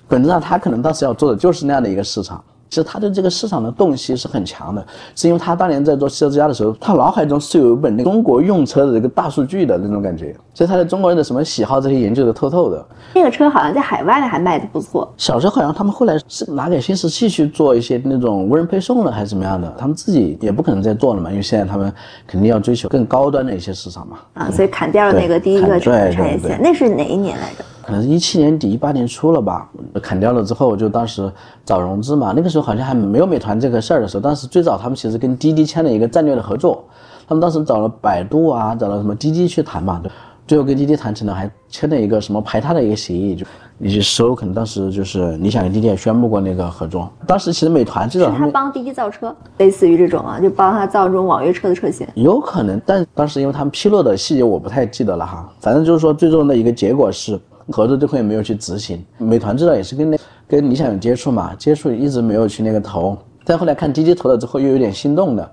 [0.08, 2.44] 本质上他可能当时要做的就是那样的一个市场。
[2.70, 12.86] 其实他对这个市场的洞悉是很强的，是因为他当年在做汽车之家的时候，他脑海中是有一本那中国用车的这个大数据的那种感觉，所以他对中国人的什么喜好这些研究的透透的。
[13.16, 15.12] 那个车好像在海外还卖的不错。
[15.18, 21.92] 小时候好像他们后来是拿给新石器去做一些那种无人配送的还是怎么样的，他们自己也不可能再做了嘛，因为现在他们
[22.28, 24.20] 肯定要追求更高端的一些市场嘛。
[24.36, 27.66] 啊，所以砍掉了那个第一个产业线，那是哪一年来着？
[27.90, 29.68] 可能是一七年底一八年初了吧，
[30.00, 31.28] 砍掉了之后，就当时
[31.66, 32.32] 找融资嘛。
[32.36, 36.84] 那个时候好像还没有美团这个事儿的时候，当时最早他们其实跟滴滴签了一个战略的合作，
[37.28, 40.00] 他们当时找了百度啊，找了什么滴滴去谈嘛。
[40.46, 43.46] 最后跟滴滴谈成了，还签了一个什么排他的一个协议，就
[43.78, 47.08] 你去搜，可能当时就是理想跟滴滴也宣布过那个合作。
[47.28, 52.08] 当时其实美团这种他帮滴滴造车，类似于这种啊，就帮他造这种网约车的车型。
[52.16, 57.40] 有可能，但当时因为他们披露的细节我不太记得了哈，反正就是说最终的一个结果是
[57.72, 59.04] 合作最后也没有去执行。
[59.18, 65.52] 美团知道也是跟那跟理想有接触嘛，接触一直没有去那个投，但后来看滴滴投了之后又有点心动的。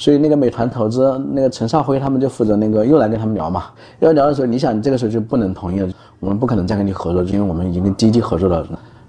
[0.00, 3.64] 所以那个美团投资那个陈少辉他们就负责那个又来跟他们聊嘛，
[3.98, 5.88] 要聊的时候，理想这个时候就不能同意了，
[6.20, 8.64] 我们不可能再跟你合作，因为我们已经跟滴滴合作了，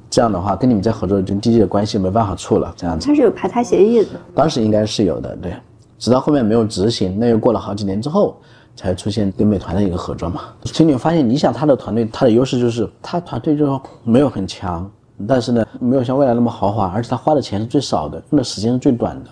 [0.09, 3.05] 这样的话跟你们在合作，跟滴滴的关系没办法处了，这样子。
[3.05, 5.53] 他是有排他协议的，当时应该是有的，对，
[5.99, 8.35] 直到后面没有执行，那又过了好几年之后
[8.79, 10.43] 才出现跟美团的一个合作嘛。
[10.63, 14.89] 其实你发现，你想他的团队，他的优势就是他团队就是没有很强，
[15.27, 19.29] 但是呢没有像未来那么豪华，而且他花的钱是最少的，用的时间是最短的。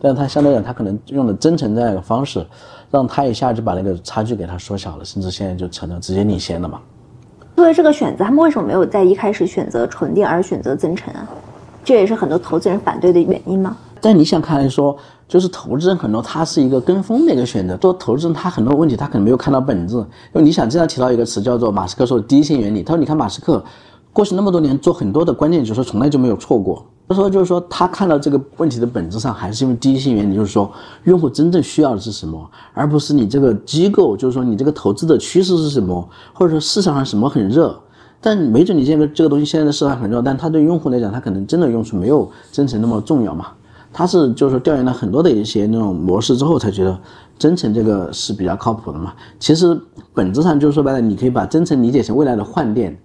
[0.00, 2.44] 但是他相对讲，他可能用的真诚这样一个方式，
[2.90, 6.80] 让他一下就把那个差距给他缩小了，甚至现在就成了直接领先了嘛。
[7.54, 11.26] 作为这个选择，他们为什么没有在一开始选择纯电，而选择增程啊？
[11.84, 13.76] 这也是很多投资人反对的原因吗？
[14.00, 17.76] 在你想看来说，就是投资人很多他是一个跟风的一个选择。
[17.76, 22.82] 做投资人他很多问题他可能没有看到本质，因为你想经常提到一个词叫做马斯克说的第一性原理。
[22.82, 23.62] 他说你看马斯克
[24.12, 26.84] 过去那么多年做很多的关键决策，从来就没有错过。
[27.08, 30.70] 他说：“就是说，他看到这个问题的本质上，还是因为第一性原理，就是说，
[31.04, 32.38] 用户真正需要的是什么，
[32.74, 37.74] 而不是你这个机构，就是说，你这个投资的趋势是什么，或者说市场上什么很热。
[38.20, 43.46] 但没准你这个这个东西现在的市场很热，但它对用户来讲，它可能真的用处没有真诚那么重要嘛？
[43.92, 46.98] 他是就是说调研了很多的一些那种模式之后，才觉得
[47.38, 49.12] 真诚这个是比较靠谱的嘛。
[49.38, 49.78] 其实
[50.12, 52.96] 本质上就是说白了，你可以把真诚理解成未来的换电。”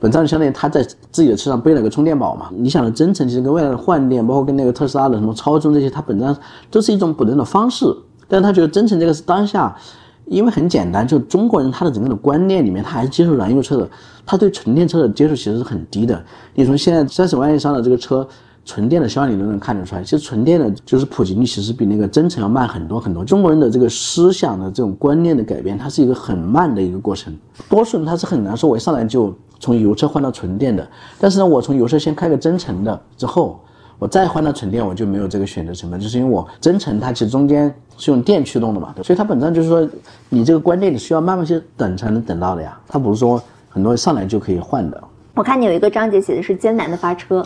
[0.00, 2.48] 本质上相当于他在自己的车上背了个充电宝嘛。
[2.56, 6.34] 你想的增程其实跟未来的换电，包括跟那个特斯拉的什么超充这些，它本质上
[6.70, 7.84] 都是一种补能的方式。
[8.26, 9.76] 但是他觉得增程这个是当下，
[10.24, 13.90] 因为很简单，就中国人他的整个的观念里面，他还是接受燃油车的，
[14.24, 16.24] 他对纯电车的接受其实是很低的。
[16.54, 18.26] 你从现在三十万以上的这个车。
[18.70, 23.24] 纯电的销量你都能看得出来，其实纯电的就是普及率其实比那个增程要慢很多很多。
[23.24, 27.36] 中国人的这个思想的这种观念的改变，它是一个很慢的一个过程。
[27.68, 30.86] 多数人他是很难说，我一上来就从油车换到纯电的。
[31.18, 33.60] 但是呢，我从油车先开个增程的之后，
[33.98, 39.88] 我再换到纯电，我就没有这个选择成本，就是因为我增程它其实中间是用电驱动的嘛，所以它本质上就是说，
[40.28, 42.78] 你这个观念你需要慢慢去等才能等到的呀。
[42.86, 45.02] 它不是说很多上来就可以换的。
[45.34, 47.44] 我看你有一个章节写的是艰难的发车。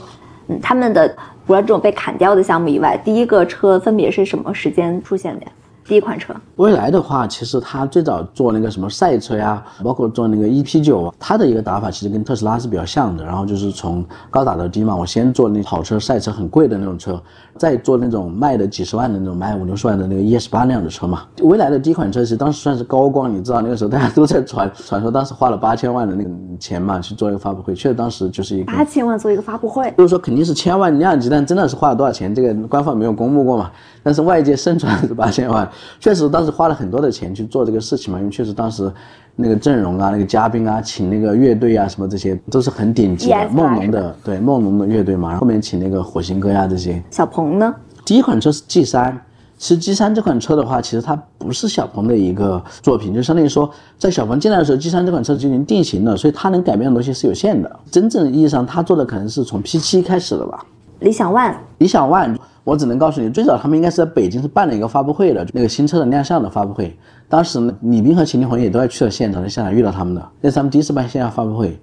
[0.48, 1.08] 嗯，他们的
[1.46, 5.46] 除了这种被砍掉的项目以外，第一个车分别是什么时间出现的？
[5.86, 13.22] 第一款车，未来的话，其实它最早做那个什么赛车呀，包括做那个 EP 九，它的一个打法其实跟特斯拉是比较像的。
[13.22, 17.22] 然后就是从高打到低嘛，我先做那跑车、赛车很贵的那种车，
[17.56, 21.22] 再做那种卖的几十万的那种，卖五六十万的那个 ES 八那样的车嘛。
[21.42, 33.70] 未来的第一款车其实当时算是高光，你知道那个时候大家都在传传说，当时花了八千万的那个钱嘛去做一个发布会，确实当时就是一个八千万做一个发布会，就是说肯定是千万量级，但真的是花了多少钱，这个官方没有公布过嘛。
[34.02, 38.92] 但是外界盛传是八千万，确实当时花了很多的钱去做这个事情嘛，因为确实当时
[39.36, 47.02] 那个阵容啊、那个嘉宾啊、请那个乐队啊什么这些都是很顶级的，梦龙的对梦龙的乐队嘛，后面请那个火星哥呀这些。
[47.10, 47.74] 小鹏呢？
[48.04, 49.20] 第一款车是 G 三，
[49.58, 53.68] 其实 G 三这款车的话，其实它不是小鹏的一个作品，就相当于说
[53.98, 57.80] 在小鹏进来的时候，G 三这款车就已经定型了，所以它能改变的东西是有限的。
[57.90, 60.64] 真正意义上，它做的可能是从 P 七开始的吧。
[61.00, 62.36] 理想 ONE，理想 ONE。
[62.64, 66.96] 我只能告诉你，最早他们应该是在北京是办了一个发布会的，那个新车的亮相的发布会。
[67.28, 70.28] 当时，李斌和秦力宏也都要去了现场，在现场遇到他们的。
[70.40, 71.78] 那是他们第一次办线下发布会，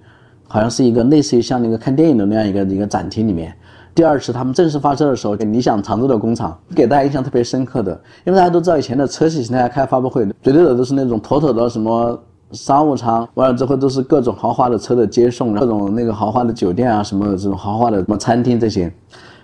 [0.48, 3.54] 好像是一个类似于像那个看电影的那样一个一个展厅里面。
[3.94, 7.92] 第二次他们正式发车的时候，理想常州的工厂给大家印象特别深刻的，
[8.24, 12.18] 因为大家都知道以前的车企现在开发布会，绝对的都是那种妥妥的什么
[12.52, 18.92] 商务舱，完了之后都是各种豪华的车的接送，各种那个豪华的酒店啊，什么这种豪华的什么餐厅这些。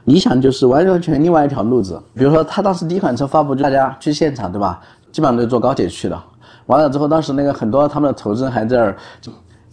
[0.04, 4.80] 理想就是完完全另外一条路子，比如说他当时第一款车发布，就大家去现场，对吧？
[5.12, 6.18] 基本上都是坐高铁去的。
[6.66, 8.96] 完了之后，当时那个很多他们的投资人还在那儿，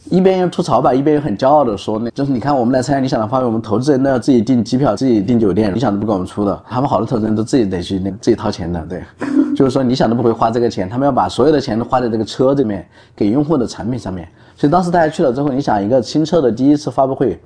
[0.10, 6.64] 一边又吐槽吧，一边又很骄傲的说，那就是你看我们来参加理想的发布会，我们投资人都要自己订机票、自己订酒店，理想都不给我们出的。
[6.70, 9.04] 他们好多投资人都自己得去那自己掏钱的，对，
[9.56, 14.28] 就是说理想都不会花这个钱，他们要把所有的钱都花在这个车这边，给用户的产品上面。
[14.56, 17.40] 所以当时大家去了之后，你想一个新车的第一次发布会。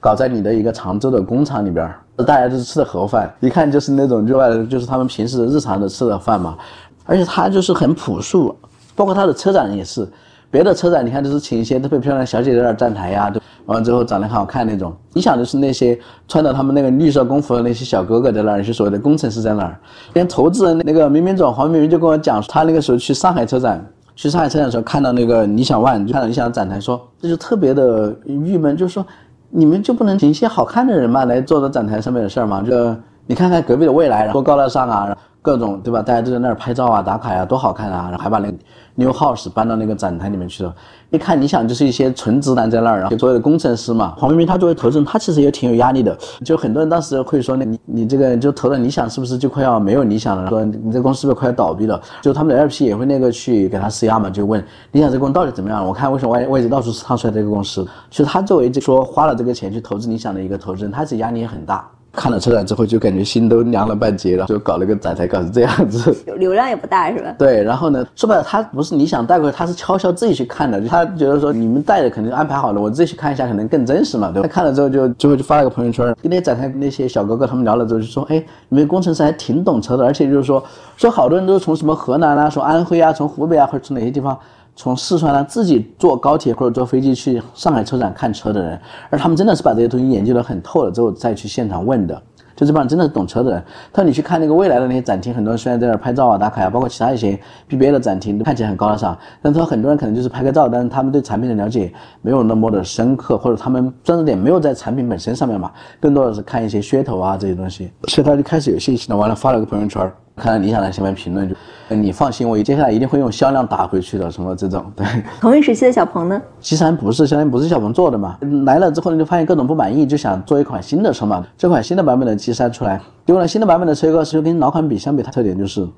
[0.00, 6.56] 搞在你的一个常州的工厂里边儿，大家都是吃的盒饭，一看就是那种就外就是他们平时日常的吃的饭嘛。
[7.04, 8.54] 而且他就是很朴素，
[8.94, 10.06] 包括他的车展也是，
[10.50, 13.32] 别的车展你看都是请一些特别漂亮的小姐姐在那儿站台呀，
[13.66, 14.92] 完了之后长得很好看那种。
[15.12, 19.78] 你想的是那些穿着他们那个绿色工服的那些小哥哥在那儿，一些所谓的工程师在那儿，
[20.14, 23.84] 连投资人那个明明总黄明明就跟我讲，他那个时候去上海车展。
[24.16, 29.06] 去上海车展的时候看到那个理想 ONE，就看到理想展台，说这就特别的郁闷，就是说
[29.50, 32.62] 你们就不能请一些好看的人嘛来做到展台上面的事儿嘛？
[32.62, 35.16] 这个你看看隔壁的未来，多高大上啊！
[35.42, 36.02] 各种对吧？
[36.02, 38.16] 大家都在那儿拍照啊、打卡呀，多好看啊！
[38.18, 38.54] 还把那个
[38.96, 40.74] New House 搬到那个展台里面去了。
[41.10, 44.12] 一看，你想就是一些纯直男在那儿，然后所有的工程师嘛。
[44.16, 46.16] 黄明明他作为投资人，他其实也挺有压力的。
[46.44, 50.48] 就很多人当时会说，你你这个就投了理想，是不是就快要没有理想了？
[50.48, 52.00] 说你这公司是不是快要倒闭了？
[52.20, 55.84] 就他们的 LP 也会那个去给他施压嘛，就问理想这公司到底怎么样？
[55.84, 57.86] 我看为什么外外界到处唱出来这个公司？
[58.10, 61.88] 其实他作为就说花了这个钱去投资理想的一个投资人，他其实压力也很大。
[62.16, 67.34] 看了车展之后，就感觉心都凉了半截了，就搞了个展台，搞成这样子， 流量也不大是吧？
[67.38, 74.48] 对，然后呢，说白了，他不是你想带过去，他是悄悄自己去看的，就他觉得说你们带的肯定安排好了，我自己去看一下，可能更真实嘛，对吧？
[74.48, 80.62] 他看了之后就最后就发了个朋友圈，跟那些展台那些小哥哥他们聊了之后就说，哎，你们工程师还挺懂车的，而且就是说
[80.96, 84.36] 说好多人都是从什么河南啊，从安徽啊，从湖北啊，或者从哪些地方。
[84.76, 92.22] 从四川呢自己坐高铁或者坐飞机去上海车展看车的人，而他们真的是把这些东西研究得很透了之后再去现场问的。
[92.54, 93.62] 就这帮人真的是懂车的人。
[93.92, 99.16] 他说你去看那个未来的那些展厅，很多人虽然在那儿拍照啊、打卡啊，包括其他一些 BBA 的展厅，看起来很高大上。
[99.42, 107.90] 但他说很多人可能就是拍个照，但是他们对产品的了解没有那么的深刻，或者他们专注点没有在产品本身上面嘛，更多的是看一些噱头啊这些东西。
[108.08, 110.10] 所以他就开始有信心了，完了发了个朋友圈。
[110.36, 114.84] 看到理想在下面评论，就你放心，我接下来一定会用销量打回去的，什么这种。
[114.94, 115.06] 对，
[115.40, 116.40] 同一时期的小鹏呢？
[116.60, 118.36] 其实不是，相当于不是小鹏做的嘛。
[118.66, 121.42] 来了之后呢，就发现各种不满意，就想做一款新的车嘛。
[121.56, 125.88] 这款新的版本的 G 三出来，结果呢，新的版本的车个是跟老款比相比，它特点就是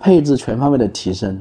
[0.00, 1.40] 配置全方位的提升，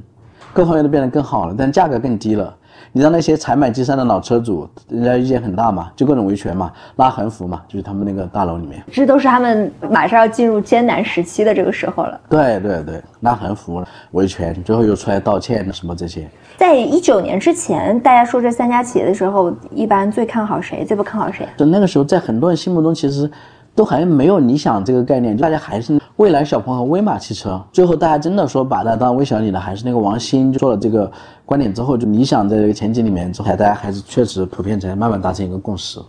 [0.54, 2.56] 各方面都变得更好了，但价格更低了。
[2.92, 8.84] 你让那些才买 G3 的老车主，人家意见很大嘛，就各种维权嘛，拉横幅嘛，就是他们那个大楼里面。
[8.92, 12.20] 这都是他们马上要进入艰难时期的这个时候了。
[12.30, 16.30] 对对对，拉横幅、维权，最后又出来道歉什么这些。
[16.58, 20.86] 在一九年之前，大家说这三家企业的时候，一般最看好谁？
[20.86, 21.48] 最不看好谁？
[21.58, 23.30] 就那个时候，在很多人心目中，其实。
[23.78, 27.62] 都还没有理想这个概念，大家还是蔚来、小鹏和威马汽车。
[27.74, 31.12] 最后大家真的说把它当微小李的，还是那个王兴做了这个
[31.46, 36.00] 观点之后，就理想在这个前景里面，之后大家还是确实普遍在慢慢达成一个共识。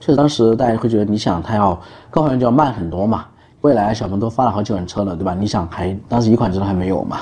[0.00, 1.78] 确实当时大家会觉得理想它要
[2.10, 3.24] 各方面就要慢很多嘛，
[3.60, 5.34] 蔚来、小鹏都发了好几款车了，对吧？
[5.34, 7.18] 理想还当时一款车都还没有嘛。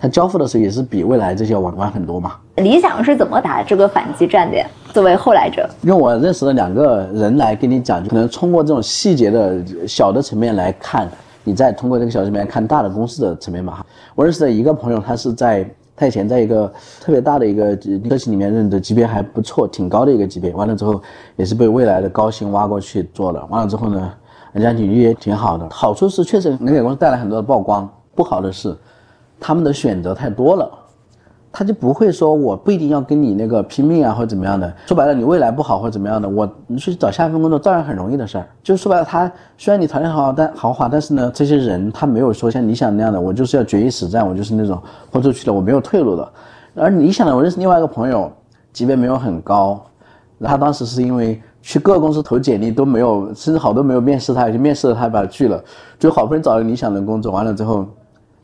[0.00, 2.36] 它交付的时候也是比未来这些晚晚很多嘛。
[2.54, 4.64] 理想是怎么打这个反击战的呀？
[4.92, 11.08] 作为后来者，用我认识的两个人来跟你讲，就可能通过这种细节的小的层面来看，
[11.42, 13.84] 你再通过这个小层面看大的公司的层面嘛。
[14.14, 15.68] 我认识的一个朋友，他是在
[15.98, 20.52] 他以前在一个特别大的一个车企里面认的级别还不错，挺高的一个级别。
[20.52, 21.02] 完了之后
[21.36, 23.44] 也是被未来的高薪挖过去做了。
[23.50, 24.12] 完了之后呢，
[24.52, 27.88] 人家履历也挺好的，好处是确实能给公司带来很多的曝光。
[28.14, 28.76] 不好的是。
[29.40, 30.68] 他们的选择太多了，
[31.50, 34.72] 他就不会说我不一定要跟你那个拼命啊，或者怎么样的。
[34.86, 38.46] 说白了，你未来不好或者怎么样的，我你去找下一份工作照样很容易的事儿。
[38.62, 44.80] 就说白了，他虽然你条件好，但豪华，但是呢，这些人他没有说像理想那样的，我就是要决一死战，我就是那种
[45.10, 46.32] 豁出去了，我没有退路的。
[46.74, 48.30] 而理想的，我认识另外一个朋友，
[48.72, 49.82] 级别没有很高，
[50.44, 55.62] 他当时是因为去各个公司投简历都没有，甚至好多没有面试他，去面试了他把他拒了，
[55.98, 57.86] 就好不容易找了理想的工作，完了之后。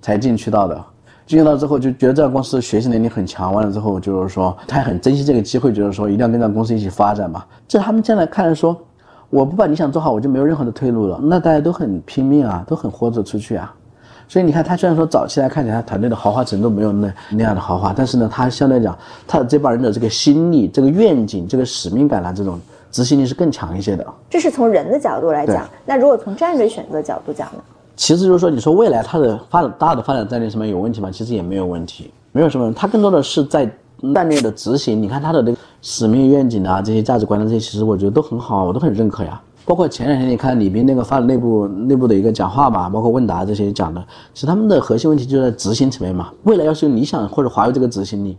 [0.04, 0.84] 才进去到的，
[1.26, 7.44] 进入到之后就觉得这家公司学习能力很强，完了之后就是说他很珍惜这个机会，就是说一定要跟这家公司一起发展嘛。
[7.66, 8.76] 这他们现在看来说，
[9.30, 11.18] 我不把理想做好，我就没有任何的退路了。
[11.22, 13.74] 那大家都很拼命啊，都很豁着出去啊。
[14.26, 22.58] 所以你看，他虽然说早期来看起来团队的豪华程度没有那那样的豪华，但是呢，他相对来讲，他的这帮人的这个心力、这个愿景、这个使命感啊，这种
[22.90, 24.06] 执行力是更强一些的。
[24.30, 27.62] 这是从人的角度来讲，那如果从战略选择角度讲呢？
[27.96, 31.10] 其实就是说，你说未来它的发展大的发展战略上面有问题吗？
[31.10, 32.72] 其实也没有问题，没有什么。
[32.72, 33.64] 它更多的是在
[34.14, 35.00] 战略的执行。
[35.00, 39.40] 你看它的这个使命愿景啊，这些价值观的这些，其实我觉得都很好，我都很认可呀。
[39.64, 44.04] 包括前两天你看李斌那个发的内部内部的一个讲话吧，包括问答这些讲的，
[44.34, 46.30] 其实他们的核心问题就在执行层面嘛。
[46.42, 48.36] 未来要是有理想或者华为这个执行力，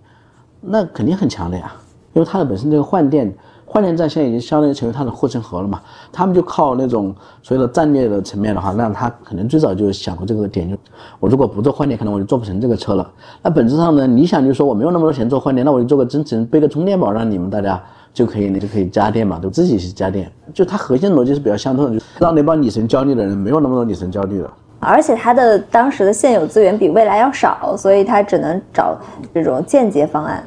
[0.61, 1.73] 那肯定很强的呀，
[2.13, 3.33] 因为它的本身这个换电。
[3.75, 5.81] 换电站现在已经相当于成为它的护城河了嘛？
[6.09, 10.77] 他们就靠那种所谓的战略的层面的话，那他可能最早就想过这个点，就
[11.19, 13.11] 我如果不做换电，可能我就做不成这个车了。
[13.41, 17.83] 那本质上呢，理想就是说我没有那么多钱做换电，那我就做个增程，背个充电宝，让你们大家
[18.13, 20.31] 就可以，你就可以加电嘛，就自己去加电。
[20.53, 24.49] 就它核心逻辑是比较相通的，就让那帮里程焦虑的人没有那么多里程焦虑了。
[24.79, 28.97] 而且它的当时的现有资源比未来要少，所以它只能找
[29.33, 30.41] 这种间接方案。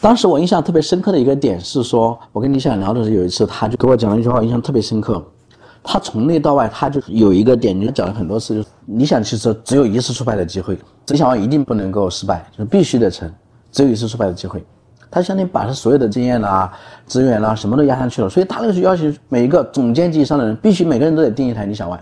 [0.00, 5.22] 当时我印象特别深刻的一个点是说，我跟理想聊的时候，有一次他就给我讲了一句话，印象特别深刻。
[5.82, 13.32] 他从内到外，他就有一个点，就讲了很多次，就是理想汽车只有一次出牌的机会，理想 ONE 一定不能够失败，就是必须得成。
[13.72, 14.62] 只有一次出牌的机会。
[15.10, 16.72] 他相当于把他所有的经验啦、
[17.06, 21.98] 资源啦什么都压上去了，所以他那个时候要求每一个总监级以上的人，必须每个人都得订一台理想 ONE。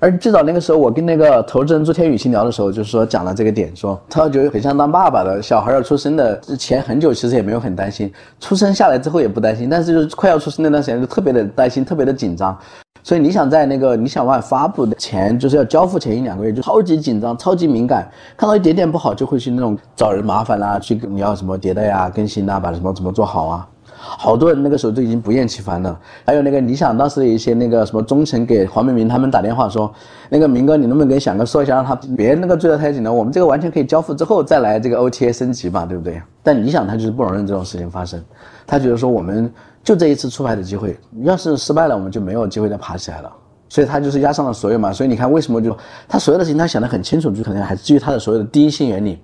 [0.00, 12.56] 而最早那个时候，我跟那个投资人朱天宇去聊的时候，就是说讲了这个点，说他觉得很像当爸爸的小孩要出生的之前很久，其实也没有很担心，出生下来之后也不担心，但是就是快要出生那段时间就特别的担心，特别的紧张。
[13.02, 23.68] 所以你想在那个理想 ONE 发布的前，就是要交付前一两个月，就超级紧张、超级敏感，看到一点点不好就会去那种找人麻烦啦，去你要什么迭代呀、更新呐，把什么怎么做好啊。
[23.98, 25.98] 好多人那个时候都已经不厌其烦了。
[26.24, 29.92] 还有那个理想当时的一些那个什么中层给黄明明他们打电话说，
[30.28, 36.22] 那个明哥你能不能给响哥说一下，让他别那个追得太紧了，我们这个完全可以交付之后再来这个 OTA 升级嘛，对不对？
[36.42, 38.22] 但理想他就是不容忍这种事情发生，
[38.66, 43.32] 他觉得说我们就这一次出牌的机会，要是失败了我们就没有机会再爬起来了。
[43.70, 44.90] 所以他就是压上了所有嘛。
[44.90, 45.76] 所以你看为什么就
[46.08, 49.18] 他所有的事情他想得很清楚，就可能还是基于他的所有的第一性原理。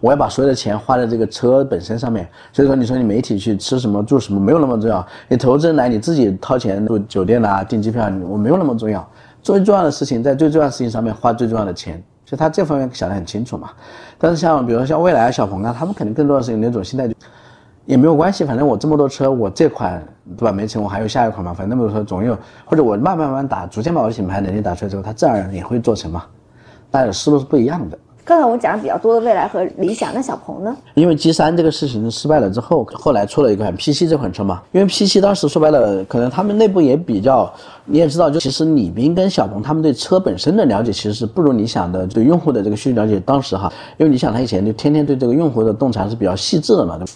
[0.00, 9.06] 我要把所有的钱花在这个车本身上面，所以说你说你媒体去吃什么住什么没有那么重要，你投资人来你自己掏钱住酒店啦、订机票，我没有那么重要。
[9.42, 13.70] 最重要的事情在最重要的事情上面花最重要的钱，所以他这方面想得很清楚嘛。
[14.18, 17.14] 但是像比如说像蔚来、小鹏啊，他们肯定更多的是有那种心态，就
[17.84, 20.04] 也没有关系，反正我这么多车，我这款
[20.36, 26.24] 对吧没成，我还有下一款嘛，反正那么多车总有，或者我慢慢慢慢打，逐渐把我的品牌能力打出来之后，它自然而然也会做成嘛。
[26.90, 27.96] 大家的思路是不一样的。
[28.26, 30.76] 刚才我们讲的比较多的未来和理想，那小鹏呢？
[30.94, 34.60] 因为 G 三这个事情失败了之后，后来出了一款 P7 这款车嘛。
[34.72, 37.48] 因为 P7 当时说白了，可能他们内部也比较，
[37.84, 43.20] 你也知道，就其实李斌跟小鹏他们对车本身的了解其实是不如理想的对用户的这个需求了解。
[43.20, 47.06] 当时哈，因为理想他以前就天天对这个用户的洞察是比较细致的嘛，对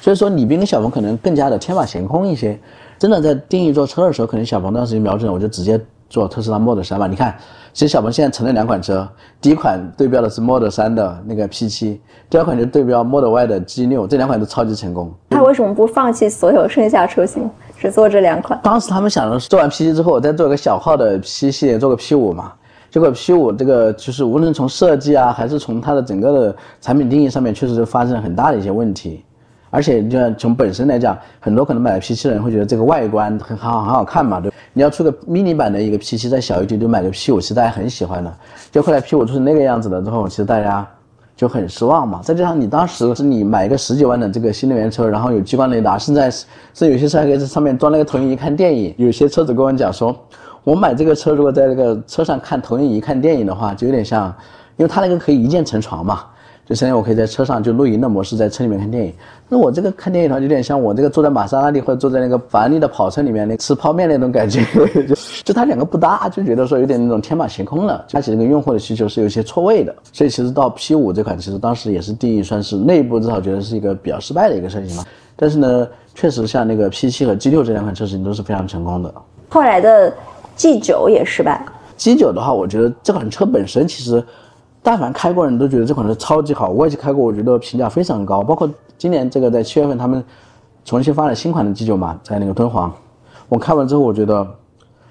[0.00, 2.56] 所以说李斌跟小鹏可能更加的天马行空一些。
[2.96, 7.08] 真的在定义做车的时候，可能小鹏当时就瞄准，我就直接做特斯拉 Model 3嘛。
[7.08, 7.36] 你看。
[7.72, 9.08] 其实小鹏现在成了两款车，
[9.40, 11.98] 第一款对标的是 Model 3的那个 P7，
[12.28, 15.12] 第二款就对标 Model Y 的 G6，这两款都超级成功。
[15.30, 17.48] 他为什么不放弃所有剩下车型，
[17.78, 18.58] 只做这两款？
[18.62, 22.52] 当时他们想的是做完 P7 之后，再做一个小号的 P 系列，做个 P5 嘛。
[22.90, 29.24] 结果 P5 这个就是无论从设计啊，还是从它的整个的产品定义上面，确实就发生了很大的一些问题。
[29.70, 38.32] 而且，就像从本身来讲，很多可能买了 P7 的人会觉得这个外观很好，很好看嘛，对你要出个 mini 版的一个 P7 再小一点，就买个 P5，其实大家很喜欢的。
[38.72, 40.86] 就后来 P5 出成那个样子了之后，其实大家
[41.36, 42.20] 就很失望嘛。
[42.22, 48.92] 再加上你当时是你买一个十几万的这个新能源车，然后有激光雷达，现在是有些车还可以在上面装那个投影仪看电影。
[48.98, 50.16] 有些车主跟我讲说，
[50.64, 54.34] 我买这个车如果在那个车上看投影仪看电影的话，就有点像，
[54.76, 56.24] 因为它那个可以一键成床嘛。
[56.70, 59.12] 就相当于我可以在车上就露营的模式，在车里面看电影。
[59.48, 64.64] 那我这个看电影的话，有点像我这个坐在玛莎拉蒂或者坐在那个法拉利的跑车里面那吃泡面那种感觉，
[65.04, 68.06] 就就它两个不搭，就觉得说有点那种天马行空了。
[68.08, 69.92] 它其实跟用户的需求是有些错位的。
[70.12, 75.04] 所以其实到 P 五这款，其实当时也是定义算是内部至少觉得是一个比较失败的一个车型嘛。
[75.34, 79.12] 但是呢，确实像那个 P 七和 G 六这两款车型都是非常成功的。
[79.48, 80.14] 后来的
[80.54, 81.66] G 九也失败。
[81.96, 84.22] G 九的话，我觉得这款车本身其实。
[84.82, 88.42] 但凡开过人都觉得这款车超级好，我也去开过，我觉得评价非常高。
[88.42, 90.24] 包括今年这个在七月份他们
[90.84, 92.92] 重新发了新款的 G9 嘛，在那个敦煌，
[93.48, 94.46] 我开完之后我觉得，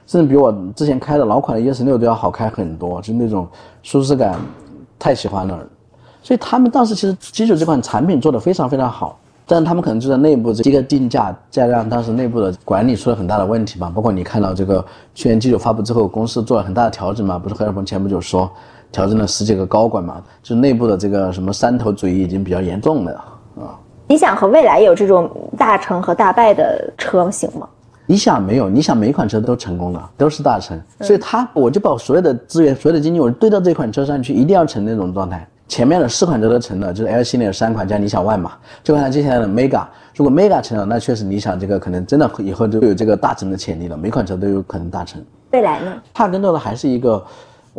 [0.07, 3.47] 甚至比我之前开的老款的 ES6 都要好开很多，就那种
[3.83, 4.39] 舒适感，
[4.97, 5.59] 太喜欢了。
[6.23, 13.91] 所以他们当时其实 G9 这款产品做的非常非常好，但是他们可能就在内部这一个定价，加上当时内部的管理出了很大的问题嘛。
[13.93, 18.49] 包括你看到这个去年 G9 发布之后，公司做了很大的调整嘛，不是何小鹏前不久说。
[18.91, 23.13] 调整了十几个高管嘛，就内部的这个什么山头主义已经比较严重了
[23.57, 23.79] 啊。
[24.07, 27.67] 理想和蔚来有这种大成和大败的车型吗？
[28.07, 35.47] 理想没有，理想每一款车都成功了，都是大成，所以它我就把所有的资源、所有的精力，我堆到这款车上去，一定要成那种状态。
[35.67, 39.85] 前面的四款车都成了，就是 L 系列三款加理想 ONE 嘛，就看接下来的 Mega，
[40.15, 45.23] 如果 Mega 成了，那确实理想这个可能真的以后就有这个大成的潜力了，每款车都有可能大成。
[45.51, 45.93] 未来呢？
[46.11, 47.23] 它更多的还是一个。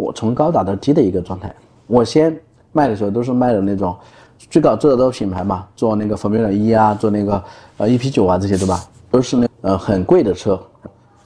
[0.00, 1.54] 我从高打到低的一个状态。
[1.86, 2.36] 我先
[2.72, 3.96] 卖的时候都是卖的那种
[4.38, 7.42] 最高做的都是品牌嘛，做那个 Formula 一啊，做那个
[7.76, 8.80] 呃 EP 九啊这些对吧？
[9.10, 10.58] 都是那呃很贵的车。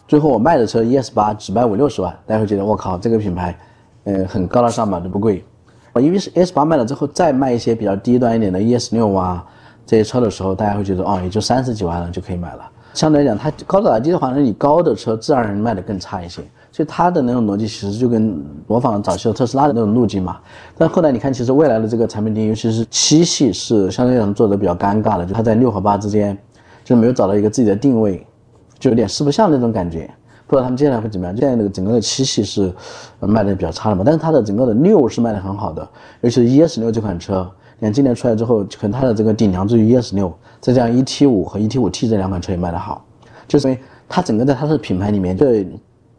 [0.08, 3.56] 最后我卖的车 ES 八只卖五六十万，大家会觉得我靠这个品牌，
[4.04, 5.44] 呃很高大上嘛，都不贵。
[5.92, 9.44] 我因为是 ES 八卖了之后，再卖一些比较低端一点的 ES 六啊
[9.86, 12.70] 这些车的时候，大家会觉得哦也就三十几万了就可以买了。
[12.92, 16.42] 相对来讲，它高打低的话，那你高的车自然而然卖的更差一些。
[16.74, 20.38] 所以它的那种逻辑其实就跟模仿早期的特斯拉的那种路径嘛。
[20.76, 26.36] 但后来你看，其实未来的这个产品定义，尤其是七系，是相对来讲做的比较尴尬的，就它在六和八之间，
[26.82, 28.26] 就是没有找到一个自己的定位，
[28.76, 30.10] 就有点四不像那种感觉。
[30.48, 31.36] 不知道他们接下来会怎么样。
[31.36, 32.74] 现在那个整个的七系是
[33.20, 35.88] 卖的比较差的嘛，但是它的整个的六是卖的很好的，
[36.22, 37.48] 尤其是 ES 六这款车，
[37.78, 43.06] 你看今年出来之后，可能它的这个顶梁柱 ES 六，再加上 ET 五和 ET 五 T 这两款车也卖得好，
[43.46, 45.66] 就是因为它整个在它的品牌里面，对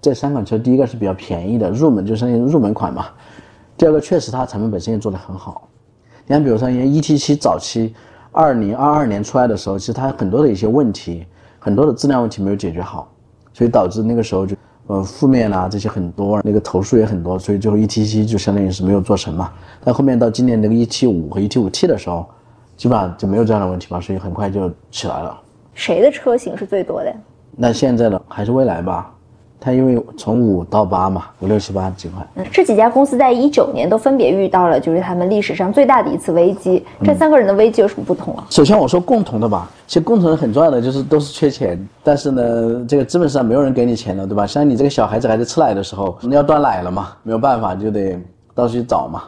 [0.06, 3.08] 这三款车，第一个是比较便宜的入门，就相当于入门款嘛。
[3.76, 5.68] 第二个确实它产品本身也做得很好。
[6.28, 7.92] 你看，比如说像 ET 七早期，
[8.32, 11.26] 二零二二年出来的时候，其实它很多的一些问题，
[11.58, 13.12] 很多的质量问题没有解决好，
[13.52, 14.56] 所以导致那个时候就。
[14.88, 19.52] 呃，负面啊，这些很多，那个投诉也很多，所以最后 E T 七就相当于是没有做成嘛。
[19.84, 22.24] 但后面到今年那个 E T 五和 E T 五 T 的时候，
[22.78, 25.36] 基本上就没有这样的问题嘛，所以很快就起来了。
[25.74, 27.12] 谁的车型是最多的？
[27.58, 29.12] 那现在的还是蔚来吧。
[29.66, 32.24] 它因为从五到八嘛，五六七八几块。
[32.36, 36.86] 嗯，这几家公司在一九年都分别遇到了就是他们历史上最大的一次危机。
[37.04, 38.46] 这三个人的危机有什么不同啊？
[38.52, 44.46] 首先我说共同的吧，其实共同的很重要的就是都是缺钱，但是呢，这个资本市场没有人给你钱了，对吧？
[44.46, 48.20] 像你这个小孩子还在吃奶的时候，你要断奶了嘛，没有办法就得
[48.54, 49.24] 到处去找嘛。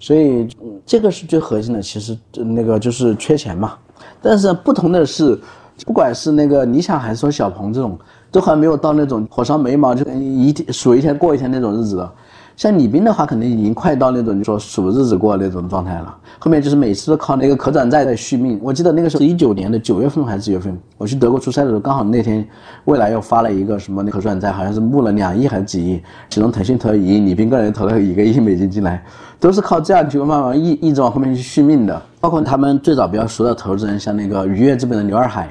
[0.00, 0.48] 所以
[0.86, 3.74] 这个是最核心的，其实那个就是缺钱嘛。
[4.22, 5.38] 但是不同的是，
[5.84, 7.98] 不管是那个理想还是说小鹏这种。
[8.30, 12.08] 都还没有到那种火烧眉毛就一天数一天过一天那种日子，
[12.56, 16.14] 像李斌的话，肯定已经快到那种就说数日子过那种状态了。
[16.40, 18.58] 后面就是每次都靠那个可转债在续命。
[18.62, 22.46] 我记得那个时候是一九年的九月份还是几月份，我去德国出差的时候，刚好那天
[22.84, 29.02] 未来又发了一个什么可转债，好像是募了两亿还是几亿，其中腾讯投了一亿，李斌个人投了一个亿美金进来，
[29.40, 32.02] 都是靠这样就慢慢一一直往后面去续命的。
[32.20, 35.48] 包括他们最早比较熟的投资人，像那个愉悦资本的刘二海，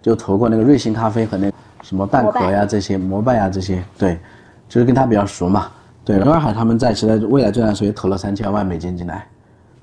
[0.00, 1.51] 就投过那个瑞幸咖啡和那。
[1.92, 4.18] 什么蛋壳呀，这些摩拜呀，这些对，
[4.66, 5.66] 就是跟他比较熟嘛。
[6.02, 9.26] 对，刘尔海他们在其实未来最大的时候也投了三千万美金进来，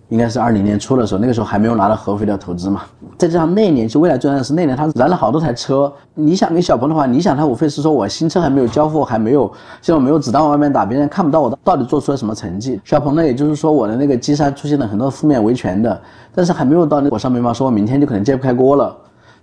[0.08, 2.82] 应该是二零年初的时候，那个时候还没有拿到合肥的投资嘛。
[3.16, 5.94] 再加上那年是未来最段是那年他燃了好多台车。
[6.16, 9.46] 你想跟小鹏的话，你想他无非是说我新车还没有交付，还没有，
[9.84, 12.82] 现在没有子弹往外面打，别人看不到我到底做出了什么成绩。
[12.84, 16.02] 小鹏呢，也就是说我的那个机山出现了很多负面维权的，
[16.34, 18.98] 但是还没有到那火烧眉毛，说我明天就可能揭不开锅了。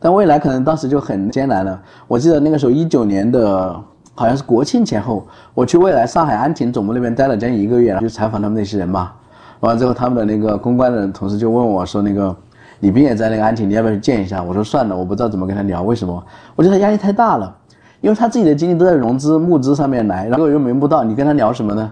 [0.06, 1.82] 但未来可能当时就很艰难了。
[2.06, 3.74] 我记得那个时候一九年的，
[4.14, 9.10] 好像是国庆前后，我去未来上海安亭总部那边待了将近一个月，去采访他们那些人嘛。
[9.58, 12.32] 完了之后，他们的那个公关的同事就问我说：“那个
[12.78, 15.82] 李斌也在那个安亭，你要不要去见一下？”我说：“算了，我不知道怎么跟他聊。
[15.82, 16.24] 为什么？
[16.54, 17.52] 我觉得他压力太大了，
[18.00, 21.90] 因为他自己的精力都在融资募资上面来，然后又轮不到，你跟他聊什么呢？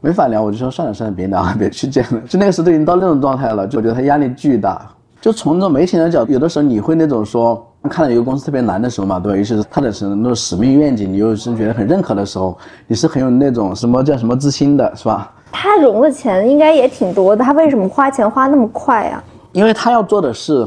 [0.00, 0.42] 没法聊。
[0.42, 2.20] 我就说算了算了，别聊， 别去见了。
[2.26, 4.84] 就那个时候都已经到那种状态了，就我觉得他压力巨大。”
[5.20, 9.36] 就从这种媒体的角度，有的时候你会那种说，看到一个公司特别难的时候嘛，对吧？
[9.36, 12.56] 尤其是他的是那种使命愿景，你又是觉得很认可的时候，
[12.86, 15.30] 你是很有那种什么叫什么自信的，是吧？
[15.52, 19.22] 他融的钱应该也挺多的，他为什么花钱花那么快呀？
[19.52, 20.66] 因为他要做的是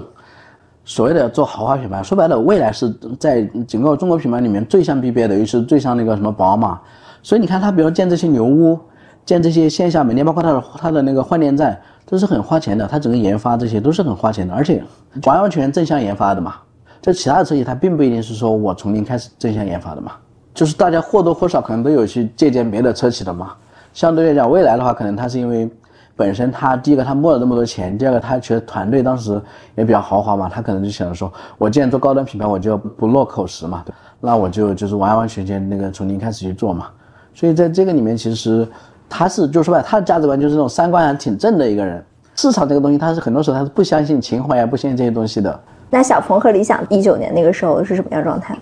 [0.85, 6.79] 所谓的做豪华品牌，说白了，未来是在整个中国品牌里面最像 BBA 的，尤其是最像那个什么宝马。
[7.23, 8.77] 所以你看他，比如建这些牛屋，
[9.25, 11.79] 建这些线下门店，包括他的他的那个换电站。
[12.05, 14.83] 都是很花钱的，它整个研发这些都是很花钱的，而且
[15.23, 16.55] 完完全正向研发的嘛。
[17.01, 20.11] 这其他的车企它并不一定是说我从零开始正向研发的嘛，
[20.53, 23.53] 就是大家或多或少可能都有去借鉴别的车企的嘛。
[23.93, 25.67] 相对来讲，未来的话，可能它是因为
[26.13, 29.41] 本身它第一个它募了那么多钱，第二个它其实团队当时
[29.75, 33.83] 也比较豪华嘛，它可能就想着说，我既然做高端品牌，我就不落口实嘛，
[34.19, 36.87] 那我就就是完完全全那个从零开始去做嘛。
[37.33, 38.67] 所以在这个里面，其实。
[39.09, 42.03] 他是就是说白，他的价值观就是那种三观还挺正的一个人。
[42.35, 45.59] 市场这个东西，他是很多时候他是不相信情怀呀，不相信这些东西的。
[45.89, 48.57] 那小鹏和理想一九年那个时候是什么样状态？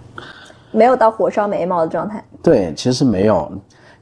[0.71, 2.23] 没有到火烧眉毛的状态。
[2.43, 3.51] 对，其实没有。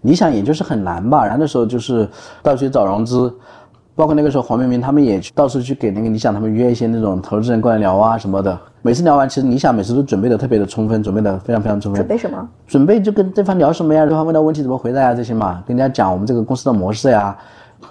[0.02, 2.08] 理想也就是很难吧，然后那时候就是
[2.42, 3.32] 到处找融资。
[4.00, 8.58] 包括那个时候，黄明明他们也去到处去给那个理想他们约一些那种投资人过来聊啊什么的。
[8.82, 12.00] 每次聊完，其实理想每次都准备的特别的充分，准备的非常非常充分。
[12.00, 12.48] 准备什么？
[12.66, 14.06] 准备就跟对方聊什么呀？
[14.06, 15.14] 对方问到问题怎么回答呀？
[15.14, 17.38] 这些嘛，跟人家讲我们这个公司的模式呀，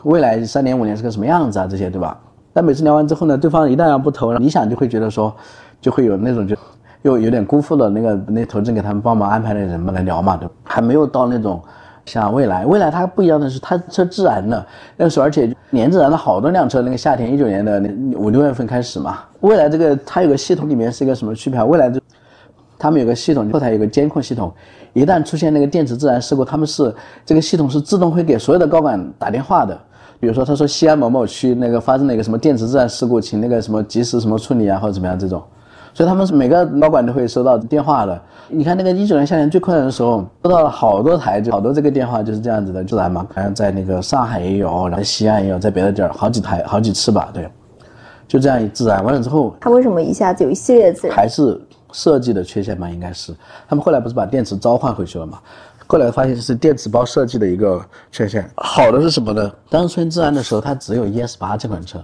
[0.04, 1.66] 未来三年五年是个什么样子啊？
[1.66, 2.18] 这些对吧？
[2.54, 5.30] 但每次聊完之后呢，对方一旦要不投，理想就会觉得说，
[5.78, 6.56] 就会有那种就
[7.02, 11.62] 又有点辜负了那个那投资人给他们帮忙安排的人们来聊嘛，对还没有到那种。
[12.08, 16.80] 像蔚来，蔚来它不一样的是，它车自燃的，那个时候而且连着燃了好多辆车。
[16.80, 17.80] 那个夏天一九年的
[18.16, 21.62] 五六月份开始嘛，蔚来这个它有个系统里面是一个什么区别？
[21.62, 22.00] 蔚来就
[22.78, 24.52] 他们有个系统，后台有个监控系统，
[24.92, 26.94] 一旦出现那个电池自燃事故，他们是
[27.26, 29.78] 这个系统是自动会给所有的高管打电话的。
[30.20, 35.42] 比如说他说西安某某区那个发生了一个什么电池自燃事故，请那个什么及时什么处理啊或者怎么样这种。
[35.98, 38.22] 所以他们是每个高管都会收到电话的。
[38.46, 43.26] 你看那个一九年夏天最困难的时候，收到了好多台，就好多这个电话就是这样子的，自燃嘛。
[43.34, 47.30] 好像在那个上海也有，然后西安也有，在别的地儿好几台、好几次吧。
[47.34, 47.50] 对，
[48.28, 51.16] 就这样一自燃完了之后，他为什么一下子有一系列自燃？
[51.16, 52.88] 还是设计的缺陷吧？
[52.88, 53.34] 应该是
[53.68, 55.40] 他们后来不是把电池召唤回去了嘛？
[55.88, 58.48] 后来发现是电池包设计的一个缺陷。
[58.54, 59.50] 好的是什么呢？
[59.68, 61.98] 当时出现自燃的时候，它只有 ES 八这款车。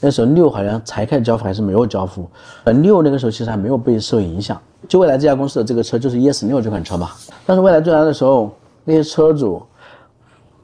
[0.00, 2.28] 那时候六好像才开始交付还是没有交付，
[2.64, 4.60] 呃六那个时候其实还没有被受影响。
[4.88, 7.10] 就未来这家公司的这个车就是 ES 六这款车嘛，
[7.44, 9.62] 但是未来最难的时候，那些车主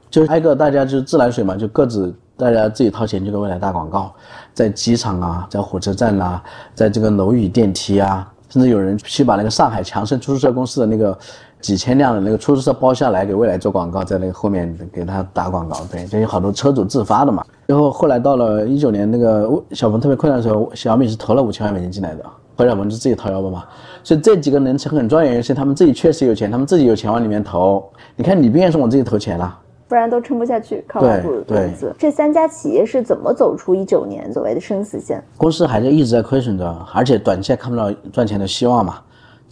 [0.09, 4.13] 就挨个大家就是自来水嘛，就各自大家自己掏钱就给未来打广告，
[4.53, 6.41] 在机场啊，在火车站呐、
[6.73, 11.17] 在这个楼宇电梯啊，甚至有人去把那个上海强生出租车公司的那个
[11.63, 17.45] 几千辆的那个出租车包下来给未来做广告，在那个后面给他打广告，对，这有好多车主自发的嘛。
[17.65, 22.25] 然后后来到了一九年那个小鹏特别困难的时候，小米是投了五千万美金进来的，
[22.57, 23.63] 后来我们就自己掏腰包嘛。
[24.03, 27.81] 所以这几个能成很重要原因是他们自己确实有钱，他们自己有钱往里面投。
[28.17, 29.57] 你看李斌也是我自己投钱了。
[29.87, 31.95] 不然都撑不下去，靠外部投资。
[31.97, 35.23] 这三家企业是怎么走出一九年所谓的生死线？
[35.37, 38.99] 公司还是一直在亏损着，而且短期看不到赚钱的希望嘛。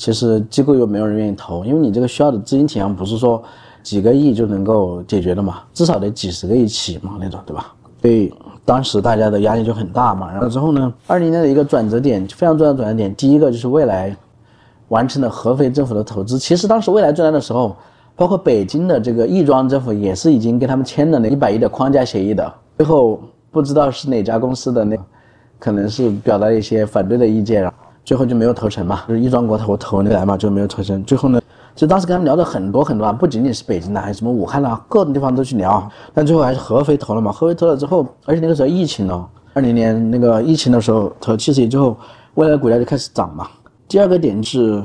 [0.01, 3.39] 其实机构又没有人愿意投，因为你这个需要的资金体量不是说
[3.83, 7.71] 几个亿就能够解决的嘛，至少得几十个亿起嘛那种，对吧？
[8.01, 8.33] 所以
[8.65, 10.31] 当时大家的压力就很大嘛。
[10.31, 14.17] 然后之后呢，二零年的一个转折点，非常重要的转折点，第一个就是未来
[14.87, 16.39] 完成了合肥政府的投资。
[16.39, 17.75] 其实当时未来最难的时候。
[18.13, 24.95] 包括北京的这个亦庄政府也是已经跟他们签了那一百亿的框架协议的，最后不知道是哪家公司的那，
[25.57, 27.71] 可能是表达一些反对的意见，
[28.03, 31.03] 最后就没有投成嘛，就是亦庄国投投那来嘛，就没有投成。
[31.03, 31.41] 最后呢，
[31.75, 37.31] 就当时跟他们聊的很多很多啊，不仅仅是北京的，还有什么武汉啊，各种地方都去聊，但最后还是合肥投了嘛。
[37.31, 41.95] 合肥投了之后，而且那个时候疫情哦，二零年那个疫情的时候投七十亿之后，
[42.35, 43.47] 未来的股价就开始涨嘛。
[43.87, 44.83] 第二个点是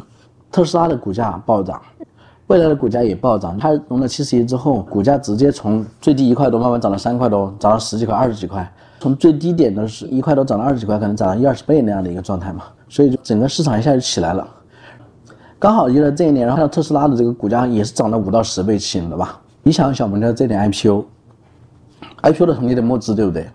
[0.52, 1.80] 特斯拉的股价暴涨。
[2.48, 14.48] 未来的股价也暴涨，它融了七十亿之后，股价直接从最低一块多慢慢涨到三块多，涨到十几块、二十几块，从最低点的是一块多涨到二十几块，可能涨了一二十倍那样的一个状态嘛，所以就整个市场一下就起来了。
[15.58, 19.40] 刚好就在这一年，然后特斯拉的这个股价也是涨了五到十倍起的吧。
[19.62, 23.48] 你想想小鹏的这点 IPO，IPO 的同业的募资对不对？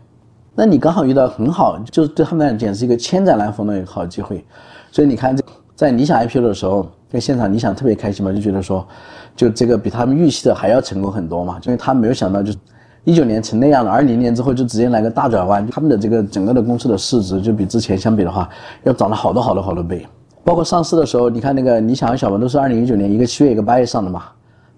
[0.55, 4.45] 那你刚好遇到很好，就是对他们来讲是一个千载难逢的一个好机会，
[4.91, 5.37] 所以你看
[5.75, 6.89] 在理想 IPO 的时候。
[7.11, 8.87] 在现场，理想特别开心嘛，就觉得说，
[9.35, 12.57] 就这个比他们预期的还要成功很多嘛，因为他没有想到，就是
[13.03, 18.47] 一九年成那样了，二零年之后就直接来个大转弯，他们的这个整个的公司的市值就比之前相比的话，
[18.83, 20.05] 要涨了好多好多好多倍。
[20.43, 24.23] 包括上市的时候，你看那个理想和小鹏都是二零一九年一个七月一个八月上的嘛，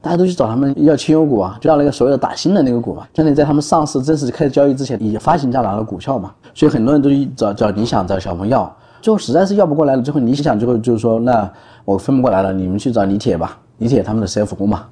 [0.02, 8.74] 大家都去找他们要清油股啊，就要那个所谓的打新的那个股嘛，相当于在他们上市正式开始交易之前，以发行价拿了股票嘛，所以很多人都去找找理想找小鹏要。
[9.02, 11.50] 最后实在是要不过来了，最后理想最后就是说，那
[11.84, 14.86] 我分不过来了，你们去找李铁吧，李铁他们的 CFO 嘛。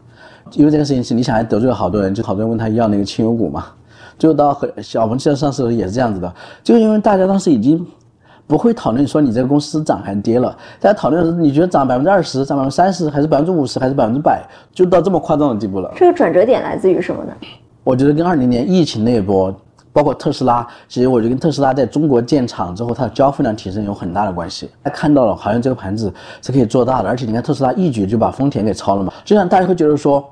[0.54, 3.66] 因为这个事情是你想还得罪了好多人，就好多人问他要那个清油股嘛。
[4.20, 6.34] 最后到小鹏汽车上市的时候也是这样子的，
[6.64, 7.86] 就因为大家当时已经
[8.46, 14.44] 不会讨论说你这个公司涨还跌了，大家讨论的是你觉得涨百分之二十、涨百分之三十，还是百分之五十，还是百分之百，
[14.74, 15.92] 就到这么夸张的地步了。
[15.96, 17.34] 这个转折点来自于什么呢？
[17.84, 19.54] 我觉得跟二零年疫情那一波。
[19.94, 24.70] 包括特斯拉，其实我觉得跟特斯拉在中国建厂之后，它的交付量提升有很大的关系。
[24.82, 26.10] 他看到了，好像这个盘子
[26.42, 30.26] 是可以做大的，而且你看特斯拉一举就把丰田给超了嘛，就像大家会觉得说，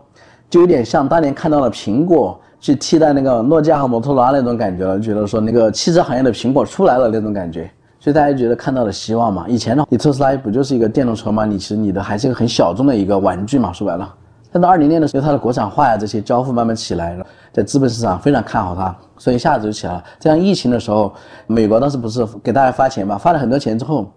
[0.49, 7.69] 就有点像当年看到了苹果去替代那个诺基亚和摩托罗拉那种感觉了，觉得说那个汽车行业的苹果出来了那种感觉，
[7.99, 9.45] 所以大家觉得看到了希望嘛。
[9.47, 11.45] 以前呢，你特斯拉不就是一个电动车吗？
[11.45, 14.13] 你其实你的还是一个很小众的一个玩具嘛，说白了。
[14.51, 20.03] 但到二零年的时候，它的国产化呀，这些交付慢慢起来了，在资本市场非常看好它，所以一下子就起来了。
[20.19, 21.13] 这样疫情的时候，
[21.45, 24.11] 美国当时不是给大家发钱嘛，发了很多钱之后，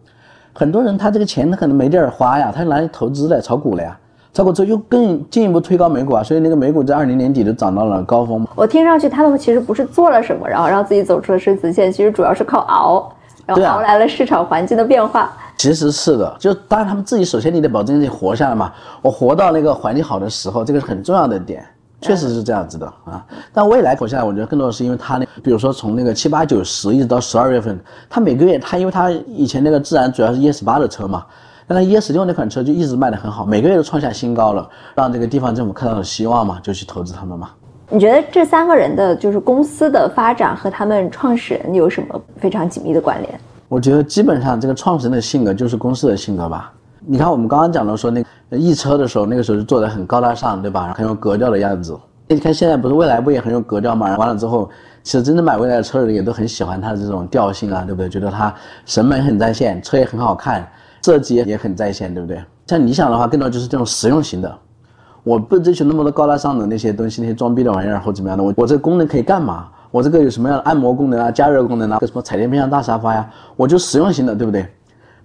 [0.54, 3.98] 很多人他这个钱他可能没地儿花呀，他就拿来投资了，炒股了呀，
[4.32, 8.46] 炒股之后又更进一步推高美股啊，所以那个美股在二零年底就涨到了高峰。
[8.54, 13.12] 我听上去他们其实不是做了什么，然后让自己走出了生死线，其实主要是靠熬，
[13.44, 15.30] 然后熬来了市场环境的变化。
[15.58, 18.72] 其实是的，就当然他们自己首先你得保证自己活下来嘛。
[19.02, 21.62] 我活到那个环境好的时候，这个是很重要的点，
[22.00, 23.22] 确实是这样子的啊。
[23.52, 27.78] 但未来活下来，我觉得更多的是因为他那，比如说从那个七八九十一直到十二月份，
[28.08, 31.24] 他每个月他因为他以前那个自然主要是 ES 八的车嘛，
[31.66, 37.50] 那他 ES 六那款车就一直卖得很好，每个月都创下新高了，让这个地方政府看到了希望嘛，就去投资他们嘛。
[37.88, 43.40] 你觉得这三个人的就是公司的发展和他们创始人有什么非常紧密的关联？
[43.68, 46.72] 我觉得基本上这个创始人的性格就是公司的性格吧。
[47.04, 50.94] 你看我们刚刚讲的说那个易车的时候，那个时候就做的很高大上，对吧？
[50.96, 51.98] 很有格调的样子。
[52.28, 54.16] 你看现在不是未来不也很有格调吗？
[54.16, 54.70] 完了之后，
[55.02, 58.08] 其实真正买未来的车的人也都很喜欢它的这种调性啊，对不对？
[58.08, 58.54] 觉得它
[58.86, 60.66] 审美很在线，车也很好看，
[61.02, 62.42] 设计也很在线，对不对？
[62.66, 64.58] 像理想的话，更多就是这种实用型的。
[65.24, 68.42] 我不追求那么多高大上的那些东西，那些装逼的玩意儿或怎么样的。
[68.42, 69.68] 我我这个功能可以干嘛？
[69.90, 71.98] 我这个有什么样的按摩功能啊、加热功能啊？
[72.00, 73.28] 什么彩电冰箱、大沙发呀？
[73.56, 74.66] 我就实用型的，对不对？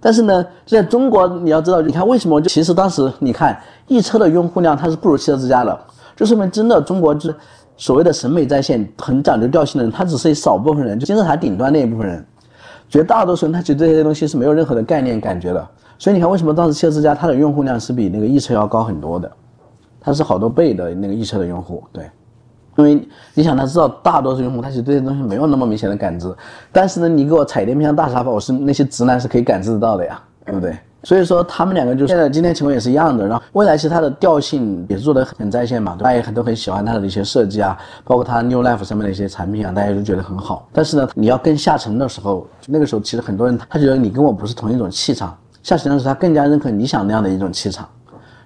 [0.00, 2.40] 但是呢，在中国你要知道，你看为什么？
[2.42, 5.76] 其实当时你看，易车的用户量它是不如汽车之家的，
[6.14, 7.36] 就说明真的中国就是
[7.76, 12.24] 所谓的审美在线、很讲究调性的人，他只是一少部分人，就金字塔顶端那一部分人。
[12.88, 15.68] 绝大多数人他其实这些东西是没有任何的概念感觉的。
[15.98, 19.30] 所以你看，为什么当时汽车之家它的用户量是比那个易车要高很多的？
[20.00, 22.08] 它是好多倍的那个易车的用户，对。
[22.76, 26.32] 因为你想，他知道大多数用户他其实对这些东西没有那么明显的感知，
[26.70, 30.78] 但是呢，你给我踩电瓶箱大沙发，我是那些直男是可以感知得到的呀，对不对？
[31.04, 33.26] 所以说他们两个就现在今天情况也是一样的。
[33.26, 40.68] 然后未来其实它的调性也是做的很在线嘛，大家也很都很喜欢它的一些设计啊，包括它 New Life 上面的一些产品啊，大家都觉得很好。
[40.72, 47.88] 但是呢，你要跟下沉的时候，那个时候其实很多人他觉得你跟我不是同一种气场，下沉的时候他更加认可你想那样的一种气场。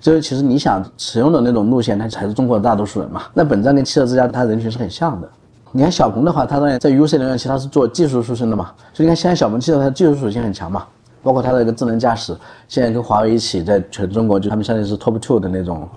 [0.00, 3.22] 所以其实你想使用的那种路线，它才是中国的大多数人嘛。
[3.32, 5.28] 那本站跟汽车之家它人群是很像的。
[5.70, 8.72] 你看小鹏的话，它当然在 UC 能源其实它是做技术出身的嘛。
[8.92, 10.84] 所以你看现在小鹏汽车它技术属性很强嘛，
[11.22, 12.36] 包括它的一个智能驾驶，
[12.68, 15.88] 现在跟华为一起在全中国就他们相当于是 Top Two 的那种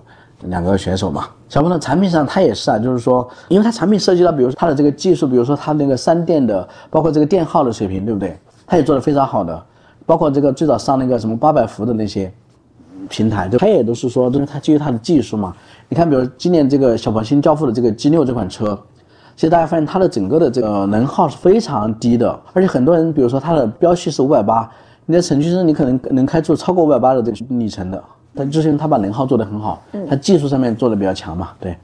[0.43, 1.27] 两个选手嘛。
[1.49, 8.37] 小鹏的产品上它也是啊，就是说，因为它产品涉及到比如说它的这个技术，比如说它那个三电的，包括这个电耗的水平，对不对？
[8.67, 9.65] 它也做的非常好的，
[10.05, 12.31] 包括这个最早上那个什么八百伏的那些。
[13.07, 15.53] 平台，它也都是说，就是它基于它的技术嘛。
[15.87, 18.75] 你看，比如今年这个小鹏新交付的这个 G 六这款车，
[19.35, 24.67] 其实大家发现它的整个的这个能耗是非常低的，而且很多人，比如说它的标系是五百八，
[25.05, 28.03] 你在城区上你可能能开出超过五百八的这个里程的。
[28.33, 31.51] 但之前他把能耗做得很好，他技术上面做的比较强嘛。
[31.59, 31.77] 对，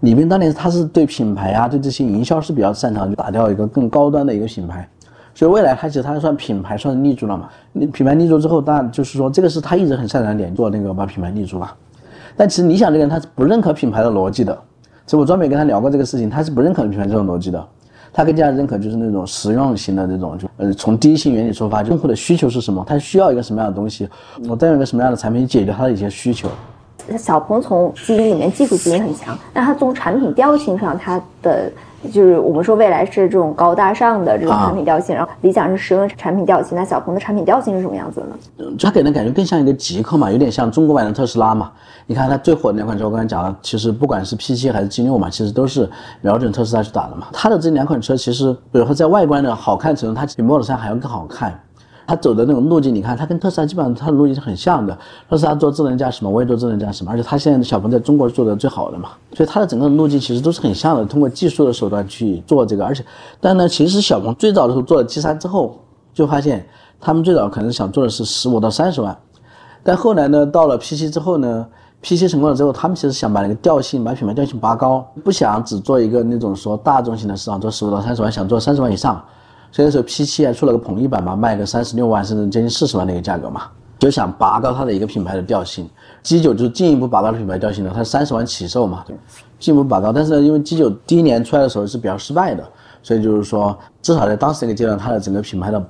[0.00, 4.88] 李斌当年他是对品牌啊，对这些营销是比较擅长，就打掉一个更高端的一个品牌。
[5.34, 7.48] 所以未来他其实他算品牌算是立住了嘛？
[7.72, 11.74] 你品牌立住之后，当然就是说这个是他一直很擅长点，做那个把品牌立住了。
[12.36, 14.58] 但其实理想这个人他是不认可品牌的逻辑的，
[15.06, 17.68] 所以我专门跟他聊过这个事情，他是不认可品牌这种逻辑的，
[18.12, 24.08] 他更加认可就是那种实用型的这种，就呃从第一性原理出发，用户的需求是什么，他需要一个什么样的东西，
[24.48, 26.48] 我再用一个什么样的产品解决他的一些需求。
[27.18, 31.70] 小鹏从基因里面技术基因很强，但他从产品调性上，他的。
[32.10, 36.76] 就是我们说未来是这种高大上的这种产品调性，然后理想是实用产品调性。
[36.76, 38.76] 那小鹏的产品调性是什么样子的呢？
[38.80, 41.70] 它给人感觉更像一个极客嘛，有点像中国版的特斯拉嘛。
[42.06, 45.88] 你看它最火的两款车，我刚才讲了，其实不管是 P7 还是 G6 嘛，其实都是
[46.20, 47.28] 瞄准特斯拉去打的嘛。
[47.32, 51.58] 它的这两款车其实，比如说在外观的好看程度，它比 Model 3还要更好看。
[52.12, 54.94] 他走的那种路径，你看他跟特斯拉基本上他的路径是很像的。
[55.30, 61.06] 特斯拉做智能驾驶嘛，我也做智能驾驶嘛，而且他现在的小鹏在中国做的最好的嘛，所以它的整个路径其实都是很像的。
[61.06, 63.02] 通过技术的手段去做这个，而且，
[63.40, 65.78] 但呢，其实小鹏最早的时候做了 G3 之后，
[66.12, 66.66] 就发现
[67.00, 69.16] 他们最早可能想做的是十五到三十万，
[69.82, 71.66] 但后来呢，到了 P7 之后呢
[72.02, 79.24] ，P7 成功了之后，他们其实想把那个调性，把品牌调性拔高，不想只做一个那种说大众型的市场，做十五到三十万，想做三十万以上。
[79.72, 83.62] 所以那时候 P7 还出了个统一版嘛，卖个三十六万甚至接近四十万的一个价格嘛，
[83.98, 85.88] 就想拔高它的一个品牌的调性。
[86.22, 89.04] G9 就是进一步拔高了品牌调性的，它三十万起售嘛，
[89.58, 90.12] 进一步拔高。
[90.12, 92.62] 但是呢，因为 G9 第一年出来的时候是比较失败的，
[93.02, 95.82] 所以就是说，至少在当时那个阶段，它的整个品牌的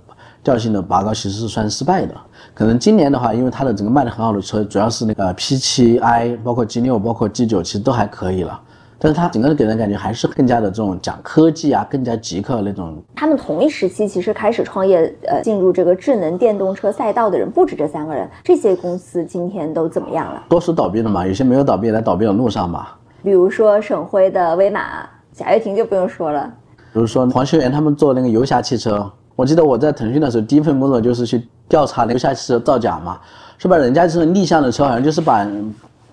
[0.44, 2.14] 调性的拔高其实是算失败的。
[2.54, 8.60] 可能今年的话，因为它的整个卖的很好的车，主要是那个 P7i，包括 G6，包括 G9，其实都还可以了。
[9.04, 13.02] 但是它整个给人感觉还是更加的这种讲科技啊，更加极客那种。
[13.16, 18.30] 他们同一时期其实开始创业，呃，进入这个智能电动车赛道的人不止这三个人。
[18.44, 20.44] 这些公司今天都怎么样了？
[20.48, 22.86] 多数倒闭了嘛，有些没有倒闭，在倒闭的路上嘛。
[23.24, 24.80] 比如说沈辉的威马，
[25.32, 26.48] 贾跃亭就不用说了。
[26.92, 33.18] 比如说黄修元他们做那个游侠汽车，我记得我在腾讯的时候，第一份工作就是去调查游侠汽车造假嘛，
[33.58, 33.76] 是吧？
[33.78, 35.44] 人家这种逆向的车，好像就是把。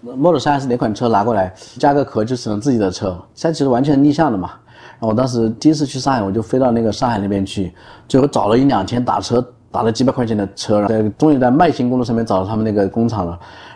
[0.02, 4.52] Model 3还是哪款车拿过来加个壳就成自己的车，现在其实完全逆向的嘛。
[4.94, 7.74] 然后我当时第一次去上海，我就飞到那个上海那边去，
[8.08, 13.32] 最后找了一两天打车，打了几百块钱的车，在终于在麦新公路上面找到他们那个工厂了。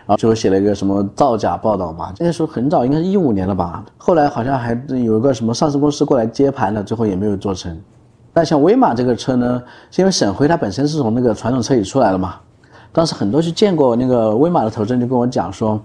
[0.06, 3.84] 然后最后写了一个什么造假报道嘛，那时候很早，应该是一五年了吧。
[3.96, 7.78] 后来好像还有一个什么上市公司过来接盘了，最后也没有做成。
[8.32, 12.34] 但像威马这个车呢，是因为沈辉他本身是从那个传统车企出来的嘛，
[12.92, 15.80] 当时很多去见过那个威马的投资人就跟我讲说。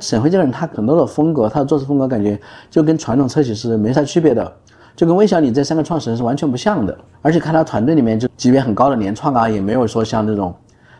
[0.00, 4.52] 沈辉这个人，他很多的风格，他的做事风格感觉就跟传统车企是没啥区别的，
[4.94, 6.96] 就跟魏小李这三个创始人是完全不像的。
[7.20, 10.54] 而且看他团队里面就级别很高的联创啊，也没有说像这种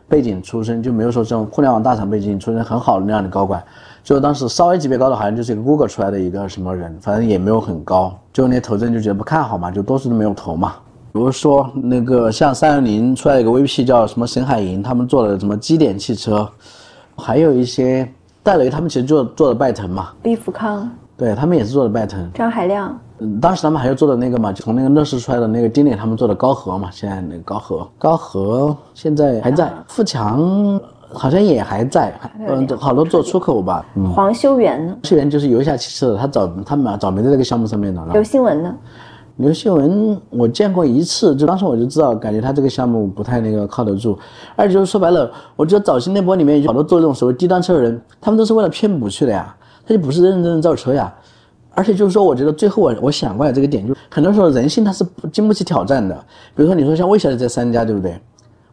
[0.08, 3.62] 背景出身，就没有说这种互联网大厂背景出身很好的那样的高管。
[4.02, 8.18] 就当时稍微级别高的，好像就是一个 Google 出来的一个什么人，反正也没有很高。
[8.32, 10.74] 就那投资人就觉得不看好嘛，就多数都没有投嘛。
[11.12, 16.48] 比如说那个像三六零出来一个 VP 叫什么沈海银，他们做的什么基点汽车，
[17.16, 18.12] 还有一些。
[18.42, 22.28] 戴雷他们其实做做的拜腾嘛，毕福康，对他们也是做的拜腾。
[22.34, 29.72] 张海亮，嗯，当时他们还要做的那个嘛，就从那个乐视出来的那个丁磊他们做的高和嘛，现在那个高和，高和现在还在。
[29.86, 30.80] 富强
[31.12, 32.12] 好像也还在，
[32.48, 33.84] 嗯，好多做出口吧。
[34.14, 34.96] 黄修元呢？
[35.04, 38.08] 修元就是游侠汽车的，他早他们早没在这个项目上面了。
[38.12, 38.74] 刘新文呢？
[39.36, 44.18] 刘新文我见过一次，就当时我就知道，感觉他这个项目不太那个靠得住。
[44.54, 49.54] 而且就是说白了，我觉得早期那波里面有好多做这种所谓低端车的人，他们都是为了骗补去的呀，
[49.86, 51.12] 他就不是认认真的造车呀。
[51.74, 55.02] 而且就是说，我觉得最后我我想过来这个点，就很多时候人性它是
[55.32, 56.14] 经不起挑战的。
[56.54, 58.20] 比如说你说像魏小姐这三家，对不对？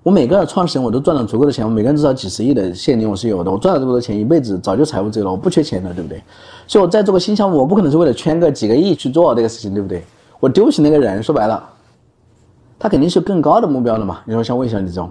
[0.04, 6.22] 我每个创始人我都赚了足够的钱，我每个人至少几十亿的现金我是有的，我赚了这么多钱，一辈子早就财务自由了，我不缺钱的，对不对？
[6.68, 10.04] 所以我在做个新项目，我不可能是为了圈个几个亿去做这个事情，对不对？
[10.40, 11.62] 我丢不起那个人，说白了，
[12.78, 14.20] 他肯定是更高的目标的嘛。
[14.26, 15.10] 你说像魏小李这种，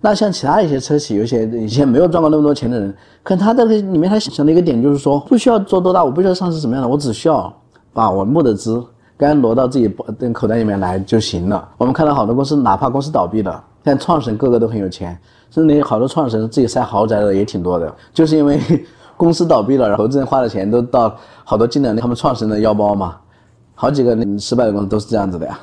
[0.00, 7.52] 那像其他一些车企，有些以前没有赚过那么多钱的人，可能他这个里面他想的一个点就是说，不需要做多大，我不需要上市什么样的，我只需要
[7.92, 8.84] 把我募的资
[9.16, 9.88] 该挪到自己
[10.18, 11.66] 的口袋里面来就行了。
[11.78, 13.64] 我们看到好多公司，哪怕公司倒闭了。
[13.82, 15.16] 但创始人个个都很有钱，
[15.48, 18.60] 甚至那好多创始人自己塞豪宅的也挺多的，就是因为
[19.16, 23.16] 公司倒闭了，然后投资人花的钱都到好多进了他们创始人的腰包嘛，
[23.78, 25.58] 好几个失败的公司都是这样子的呀。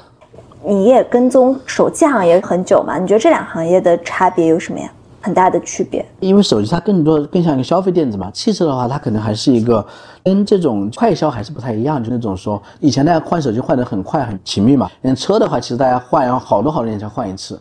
[0.64, 2.98] 你也跟踪手机行业很久嘛？
[3.00, 4.90] 你觉得这两行业的差别有什么呀？
[5.20, 6.06] 很大的区别？
[6.20, 9.84] 因为手机它更多更像一个消费电子嘛，汽车的话它可能还是一个
[10.24, 17.60] 跟这种快销还是不太一样，就那种说以前大家换手机换得很快很勤密嘛，那车的话其实大家换要好多好多年才换一次。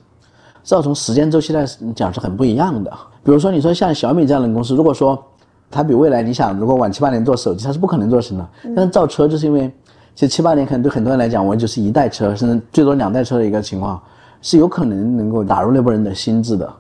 [0.65, 1.65] 是要从时间周期来
[1.97, 2.91] 讲是很不一样的。
[3.25, 5.21] 比如说，你说像小米这样的公司，如果说
[5.69, 8.49] 它比未来，你想如果晚七八年做手机，它是不可能做成的。
[8.77, 9.69] 但是造车就是因为，
[10.15, 14.01] 其实七八年可能对很多人来讲，我就是一代车，甚至最多两代车的一个情况，
[14.43, 16.71] 是有可能能够打入那波人的心智的。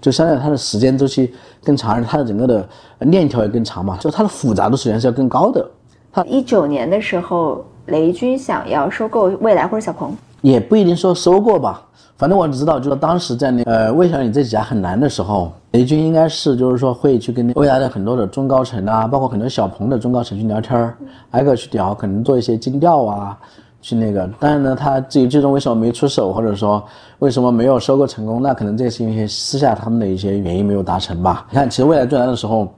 [0.00, 1.32] 就相当于它的时间周期
[1.64, 2.68] 更长，而它的整个的
[2.98, 5.66] 链条也更长嘛，就它的复杂度实际上是要更高的。
[6.12, 11.82] 它一九年的时候，雷军想要收购蔚来或者小鹏，也不一定说收购吧。
[12.24, 20.96] 反正我只知道，就是当时在那呃魏小李这几家很难的时候，雷军应该是就是说会去跟未来的很多的中高层啊，包括很多小鹏的中高层去聊天儿，
[21.32, 23.38] 挨个去聊，可能做一些精调啊，
[23.82, 24.26] 去那个。
[24.40, 26.82] 但是呢，他至于最终为什么没出手，或者说
[27.18, 31.46] 为什么没有收购成功，那可能这是因为私下他们的一些原因没有达成吧。
[31.50, 32.72] 你看，其实未来最难的时候。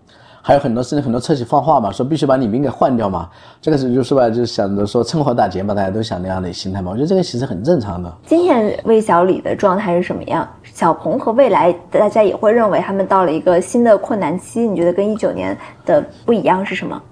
[0.47, 3.29] 还有很多甚至很多车企放话嘛，说必须把李斌给换掉嘛，
[3.61, 6.93] 这个是就是吧，就想着说趁火打劫嘛，大家都想那样的心态嘛。
[6.93, 8.17] 我觉得这个其实很正常的。
[8.27, 10.49] 今天魏小李的状态是什么样？
[10.63, 14.61] 小鹏和未来，大家也会认为他们到了一个新的困难期。
[14.61, 17.03] 你觉得跟一九年的不一样是什么？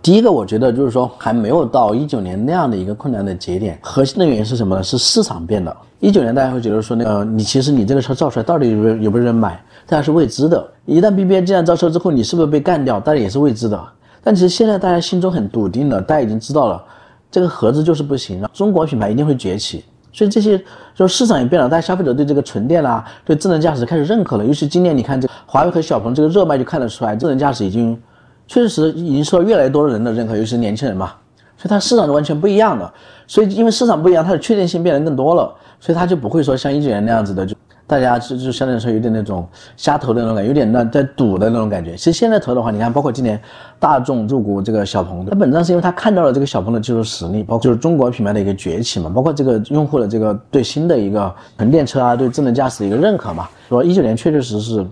[0.00, 3.76] 第一个，我觉得就是说还没有到一九年那样的一个困难的节点。
[3.82, 4.82] 核心的原因是什么呢？
[4.84, 5.76] 是市场变了。
[5.98, 9.60] 一九年大家会觉得说，那个你其实你这个车造出来到底有没有有没有人买？
[9.90, 10.64] 大家是未知的。
[10.86, 13.00] 一旦 BBA 这样造车之后，你是不是被干掉？
[13.00, 13.76] 大家也是未知的。
[14.22, 16.80] 但其实现在大家心中很笃定了，大家已经知道了，
[17.28, 18.48] 这个合资就是不行了。
[18.54, 19.84] 中国品牌一定会崛起。
[20.12, 20.62] 所以这些
[20.94, 24.44] 就市场也变了，大家消费者对这个纯电啦，对智能驾驶开始认可了。
[24.44, 28.00] 尤其今年你看这华为和小鹏这个热卖就看得出来，智能驾驶已经
[28.46, 31.12] 确实已经受到越来越多的人的认可，尤其是年轻人嘛。
[31.56, 32.88] 所以它市场是完全不一样的。
[33.26, 37.56] 所以因为市场不一样，它的确定性变得更多了，所以它就不会说像一九年那样子的就。
[37.90, 39.44] 大家就就相对来说有点那种
[39.76, 41.96] 瞎投的那种感觉，有点那在赌的那种感觉。
[41.96, 43.40] 其实现在投的话，你看，包括今年
[43.80, 53.48] 大众入股这个小鹏，它本质上是因为他看到了这个小鹏的技术实力，包括就是中国品牌的一个崛起嘛，包括这个用户的这个对新的一个纯电车啊，对智能驾驶的一个认可嘛。
[53.68, 54.86] 说一九年确确实实，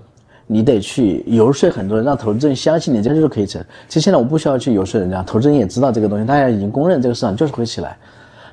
[0.49, 3.63] 你得去游说很多人，让投资人相信你这就是可以成。
[3.87, 7.97] 其实现在我不需要去游说人家，投资人也知道这个东西，大家已经公认这个市场就是会起来。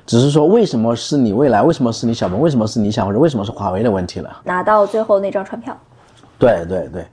[0.06, 1.62] 只是说，为什么是你未来？
[1.62, 2.40] 为什么是你小鹏？
[2.40, 4.30] 为什么是你想或者为什么是华为的问题了？
[4.44, 5.76] 拿到最后那张船票。
[6.38, 7.04] 对对对，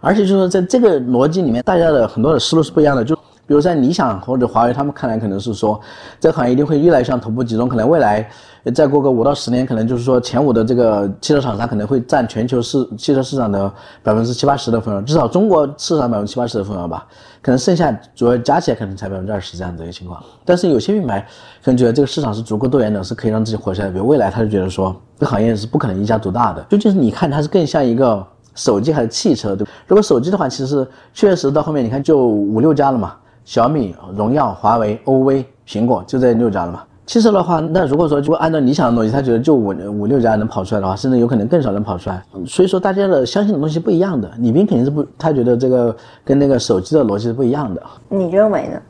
[0.00, 3.04] 而且就是说，在这个逻辑里面，大家的很多的思路是不一样的。
[3.04, 3.14] 就
[3.46, 5.80] 比如在理想或者华为他们看来，可能是说，
[6.18, 8.28] 这个行业一定会越来越向头部集中，可能未来。
[8.74, 17.06] 再过个五到十年，可能就是说前五的这个汽车厂商可能会占全球市汽车市场的百分之七八十的份额，至少中国市场百分之七八十的份额吧。
[17.42, 20.22] 可能剩下主要加起来可能才百分之二十这样的一个情况。
[20.44, 21.20] 但是有些品牌
[21.64, 23.90] 可能觉得这个市场是足够多元的，是可以让自己活下来。
[23.90, 26.62] 比如未来，他就觉得说这行业是不可能一家独大的。
[26.68, 28.22] 究竟是你看它是更像一个
[28.54, 29.66] 手机还是汽车，对？
[29.86, 36.82] 如果手机的话，其实确实到后面你看就五六家了嘛，小米、荣耀、华为、OV、苹果就这六家了嘛。
[37.06, 42.22] 汽车的话，那如果说就按照理想的逻辑，他觉得就五五六家能跑出来的话，甚至有可能更少能跑出来。
[42.46, 44.30] 所以说大家的相信的东西不一样的。
[44.38, 45.94] 李斌肯定是不，他觉得这个
[46.24, 47.82] 跟那个手机的逻辑是不一样的。
[48.08, 48.80] 你认为呢？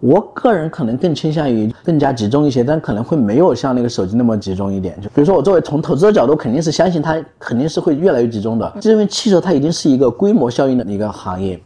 [0.00, 4.98] 我个人可能更倾向于更加集中一些，但可能会没有像那个手机那么集中一点。
[5.00, 11.58] 就比如说我作为从投资的角度，肯定是相信它肯定是会越来越集中的，因为汽车它一定是一个规模效应的一个行业。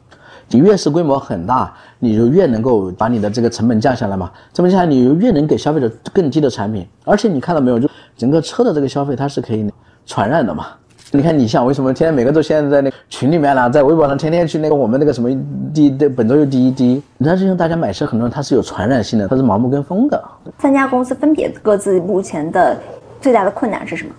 [0.51, 4.30] 你越是规模很大，你就越能够把你的这个成本降下来嘛。
[4.53, 6.86] 成本降下来，你就越能给消费者更低的产品。
[7.05, 9.70] 而且你看到没有，就整个车的这个消费，它是可以
[10.07, 10.66] 传染的嘛。
[11.11, 15.30] 你看，你想为什么天天每个都现在在那群里面了，在微博上天天去那个我们那个什么
[15.72, 20.22] 第一本周又第一第一，你知道这种大家买车很多人他是有传染性的，他是盲目跟风的。
[20.59, 22.76] 三家公司分别各自目前的
[23.22, 24.11] 最大的困难是什么？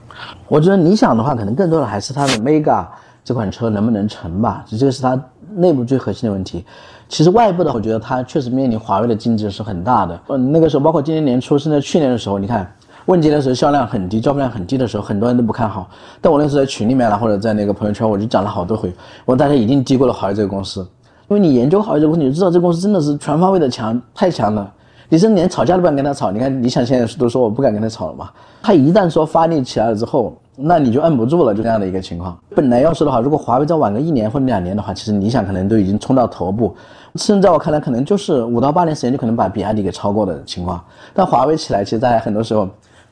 [0.47, 2.88] 我觉得理想的话，可能更多的还是它的 Mega
[3.23, 5.21] 这款车能不能成吧，这就是它
[5.55, 6.65] 内部最核心的问题。
[7.10, 10.18] 其实外部的，我觉得它确实面临华为的竞争是很大的。
[10.30, 12.72] 嗯，那个时候包括今年年初甚至去年的时候，你看。
[13.05, 15.89] 问界的时候销量很低，交付量很低的时候，很多人都不看好。
[16.22, 18.93] 但我那时候在群里面了，或者在那个朋友圈，我就讲了好多回，
[19.26, 20.82] 我说大家一定低估了华为这个公司，
[21.28, 24.72] 因为你研究好这个公司，你就知道这个公司真的是全方位的强，太强了。
[25.07, 26.30] 你甚至连吵架都不敢跟他吵。
[26.30, 28.30] 你看理想现在都说我不敢跟他吵了嘛。
[28.62, 32.38] 他一旦说发力起来了之后，那你就摁不住了，就这样的一个情况。
[32.55, 36.76] 本来要说的话，如果华为再晚个一年或两年的话，其实理想可能都已经冲到头部，
[37.20, 40.84] 甚至在我看来，可能就是五到八年时间就可能把比亚迪给超过的情况。
[41.13, 42.67] 但华为起来，其实在很多时候。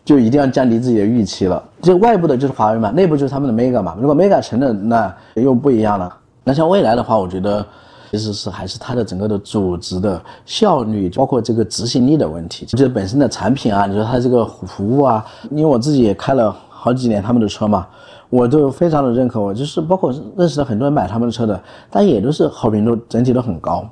[0.08, 1.62] 就一定要降低自己的预期了。
[1.82, 3.94] 就外部的就是华为嘛，内部就是他们的 Mega 嘛。
[4.00, 6.18] 如果 Mega 成了，那又不一样了。
[6.46, 7.66] 那像未来的话，我觉得
[8.10, 12.66] 其实是还是它的整个的组织的效率，包括这个执行力的问题。
[12.66, 17.86] 就是本身的产品啊，你说它这个服务啊，因为我自己也开了好几年他们的车嘛，
[18.30, 19.42] 我都非常的认可。
[19.42, 23.86] 我就是包括认识了很多人买他们的车的，但也都是好评度整体都很高。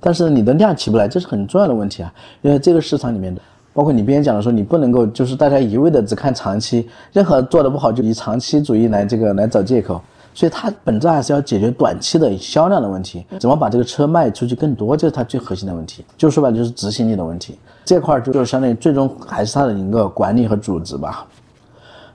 [0.00, 3.40] 但是你的量起不来，这是很重要的问题啊，因为这个市场里面的。
[3.74, 10.00] 包括你边讲的说，你不能够就是大家一味的只看长期，任何做的不好就以长期主义来这个来找借口，
[10.34, 16.04] 所以它本质还是要解决短期的销量的问题，怎么把这个车卖出去更多，这是它最核心的问题。
[16.16, 21.24] 就说白了就是执行力的问题，这块就就相当于最终还是它的一个管理和组织吧。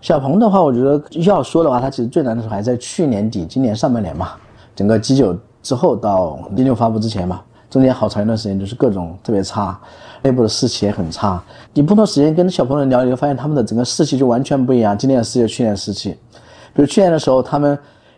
[0.02, 4.32] 小鹏的话，我觉得要说的话，它其实最难的时候还在去年底、今年上半年嘛，
[4.76, 7.40] 整个 G 九之后到 G 六发布之前嘛。
[7.74, 9.76] 中间好长一段时间就是各种特别差，
[10.22, 11.44] 内部的士气也很差。
[11.74, 14.96] 你不同时间跟小朋友聊，你会发现他们的整个士气就完全不一样。
[14.96, 16.12] 今年的士气，去年的士气。
[16.72, 17.76] 比如去年的时候，他们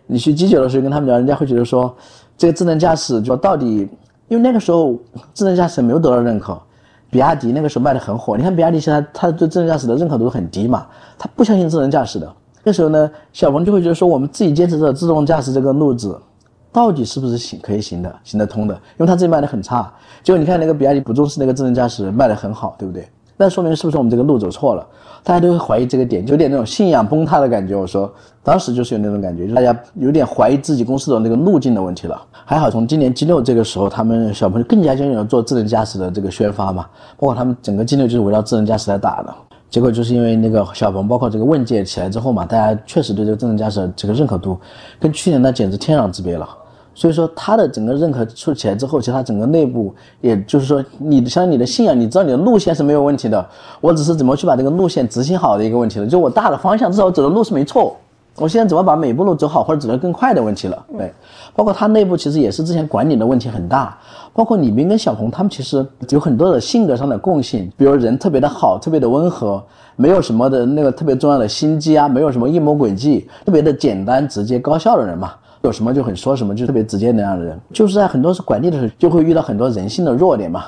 [0.08, 1.96] 你去机九的时候跟他们聊，人家会觉得说，
[2.38, 3.88] 这个智能驾驶就到底，
[4.28, 4.94] 因为那个时候
[5.34, 6.62] 智能驾驶没有得到认可。
[7.10, 10.86] 比亚迪那个时候卖的很火，你看比亚迪现在他对智能驾驶的认可度很低嘛，
[11.18, 12.30] 他不相信智能驾驶的。
[12.62, 16.20] 那时候呢，小鹏就会觉得说，我们自己坚持着自动驾驶这个路子。
[16.76, 18.74] 到底是不是行可以行的行得通的？
[18.74, 19.90] 因为他自己卖的很差，
[20.22, 23.08] 结果你看那个比亚迪不重视那个智能驾驶卖的很好，对不对？
[23.38, 24.86] 那说明是不是我们这个路走错了？
[25.24, 27.78] 大家都会怀疑这个点，就有点那种信仰崩塌的感觉。
[27.78, 28.14] 我说
[28.44, 32.22] 当时就是有那种感觉，就大家有点怀疑自己公司的那个路径的问题了。
[32.44, 39.34] 还好从今年 G 六这个时候，他们小鹏更加坚定了做智能驾驶的这个宣发嘛，包括他们整个 G 六就是围绕智能驾驶来打的。
[39.70, 44.60] 结果就是因为那个小鹏，包括这个问界起来之后嘛，大家确实对这个智能驾驶这个认可度
[45.00, 46.48] 跟去年那简直天壤之别了。
[46.96, 53.46] 所以说，他的整个认可出起来之后，其实他整个内部，也就是说，你像你的信仰，你知道你的路线是没有问题的，
[53.82, 56.08] 我只是怎么去把这个路线执行好的一个问题了。
[56.08, 57.98] 就我大的方向，至少我走的路是没错，
[58.38, 60.86] 我现在怎么把每步路走好，或者走得更快的问题了。
[60.98, 61.14] 对，
[61.54, 63.98] 包括他内部其实也是之前管理的问题很大，
[64.34, 69.62] 包括李斌跟小鹏他们其实有很多的性格上的共性，比如人特别的好，特别的温和，
[69.98, 75.34] 没有什么的那个特别重要的心机啊，没有什么阴谋诡计，特别的简单直接高效的人嘛。
[75.66, 80.66] 有什么就很说什么，就特别直接那样的人，就是在很多是管理的时候就会遇到很多人性的弱点嘛。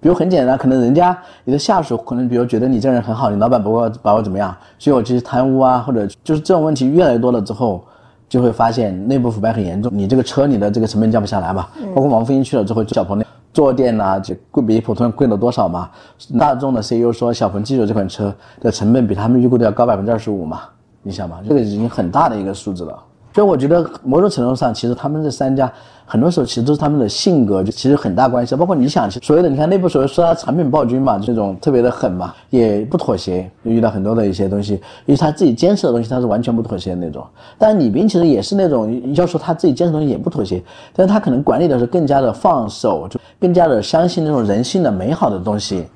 [0.00, 7.84] 比如很简单，可能人家你的下属可能比如觉得你这人很好，你老板不会把我怎么样，所以我其实贪污啊，或者就是这种问题越来越多了之后，
[8.26, 9.92] 就会发现内部腐败很严重。
[9.94, 11.68] 你这个车你的这个成本降不下来嘛？
[11.94, 15.90] 包括王飞英去了之后，小鹏那坐垫呐就贵比普通人贵了多少嘛？
[16.38, 20.62] 大众的 CEO 说小鹏 G 九这款车的成本比他们预估的要高百分之二十五嘛？
[21.02, 22.98] 你想嘛，这个已经很大的一个数字了。
[23.32, 25.72] 所以我觉得某种程度上，其实他们这三家
[26.04, 28.56] 很多时候其实都是他们的性格，就其实很大关系。
[28.56, 34.74] 包括你想，所有的你看内部所谓说他产品暴君嘛，这种特别的狠嘛，也不妥协，就遇到很多的一些东西，
[35.06, 37.24] 因为他自己坚持的东西，他是完全不妥协的那种。
[37.56, 40.60] 但李斌其实也是那种，要说他自己坚持的东西也不妥协，
[40.92, 45.86] 但是他可能管理的是更加的放手，就更加的相信那种人性的美好的东西。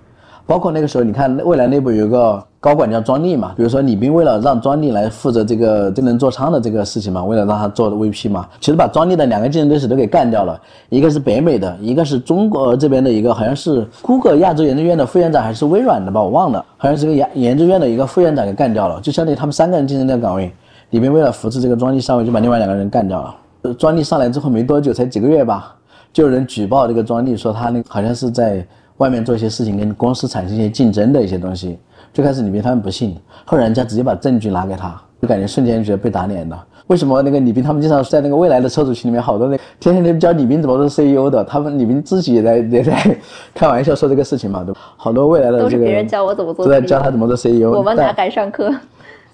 [0.46, 2.42] 包括那个时候，你看未来内部有一个。
[2.64, 20.50] 高管叫庄丽嘛，比如说李斌为了让庄丽来负责这个智能座舱的这个事情嘛，为了让他做 VP 嘛，其实把庄丽的两个竞争对手都给干掉了，一个是北美的，一个是中国这边的一个，好像是 Google 亚洲研究院的副院长还是微软的吧，我忘了，好像是个研研究院的一个副院长给干掉了，就相当于他们三个人竞争这个岗位，
[20.88, 23.74] 李斌为了扶持这个庄丽上位，就把另外两个人干掉了。
[23.74, 25.74] 庄丽上来之后没多久，才几个月吧，
[26.14, 28.66] 就有人举报这个庄丽说他那好像是在
[28.98, 31.78] 外面做一些事情，跟公司产生一些竞争的一些东西。
[32.12, 36.64] 最开始李斌他们不信，后来人家直接把证据拿给他，就感觉瞬间觉得被打脸了。
[36.86, 43.18] 为什么那个李斌他们经常在那个未来的车主群里面，好多那天天都教李斌怎么做 CEO 的，他们李斌自己也在也在
[43.54, 47.70] 开玩笑说这个事情嘛，都好多未来的这个都是别人教我怎么做，都在教他怎么做 CEO。
[47.70, 48.70] 我们哪敢上课？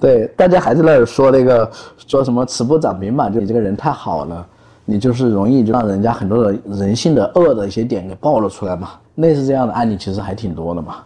[0.00, 1.68] 对，大家还在那儿说那个
[2.06, 4.46] 说什么慈不掌兵嘛，就你这个人太好了，
[4.86, 8.92] 你就是容易就让人家很多的人性的恶的一些点给暴露出来嘛。
[9.20, 10.96] 类似这样的案例其实还挺多的嘛。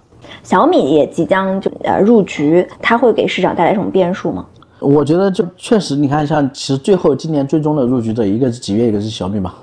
[0.42, 4.46] 小米也即将就呃入局，它会给市场带来什么变数吗？
[4.80, 9.54] 我觉得就确实，你看像其实最后今年最终的入局的，一个是几月，一个是小米嘛。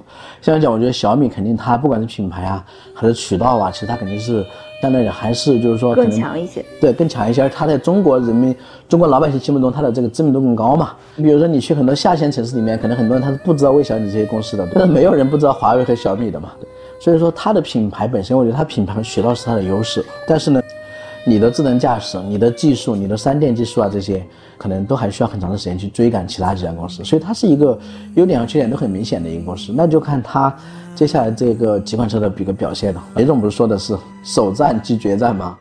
[0.41, 4.43] 现在讲，我觉得小米肯定它不管是品牌啊，还是渠道啊，其实它肯定是
[4.81, 6.65] 相对还是就是说更强一些。
[6.79, 7.43] 对，更强一些。
[7.43, 8.55] 而它在中国人民、
[8.89, 10.93] 中国老百姓心目中，它的这个知名度更高嘛。
[11.15, 16.51] 你比如说你去很多下线城市里面，可能很多人他是不知道魏小米这些公司的，但是没有人不知道华为和小米的嘛。
[17.01, 20.61] 所以说它的品牌本身，我觉得它品牌渠道是它的优势，但是呢。
[21.23, 24.25] 你的智能驾驶、你的技术、你的三电技术啊，这些
[24.57, 27.79] 可能都还需要很长的时间去追赶其他几家公司，所以它是一个
[28.15, 29.71] 优点和缺点都很明显的一个公司。
[29.71, 30.51] 那就看它
[30.95, 33.03] 接下来这个几款车的一个表现了。
[33.17, 35.55] 雷总不是说的是首战即决战吗？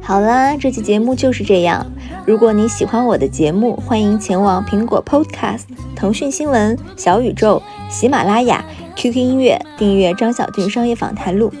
[0.00, 1.86] 好啦，这期节目就是这样。
[2.26, 5.62] 如果你喜欢我的节目，欢迎前往苹果 Podcast、
[5.96, 8.64] 腾讯新闻、小宇宙、喜马拉雅、
[8.96, 11.52] QQ 音乐订阅张小俊商业访谈录。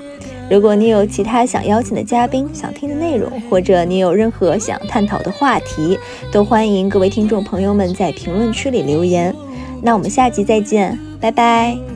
[0.50, 5.98] 如果你有其他想邀请的嘉宾、想听的内容，或者你有任何想探讨的话题，
[6.30, 9.34] 都欢迎各位听众朋友们在评论区里留言。
[9.82, 11.93] 那我们下集再见，拜拜。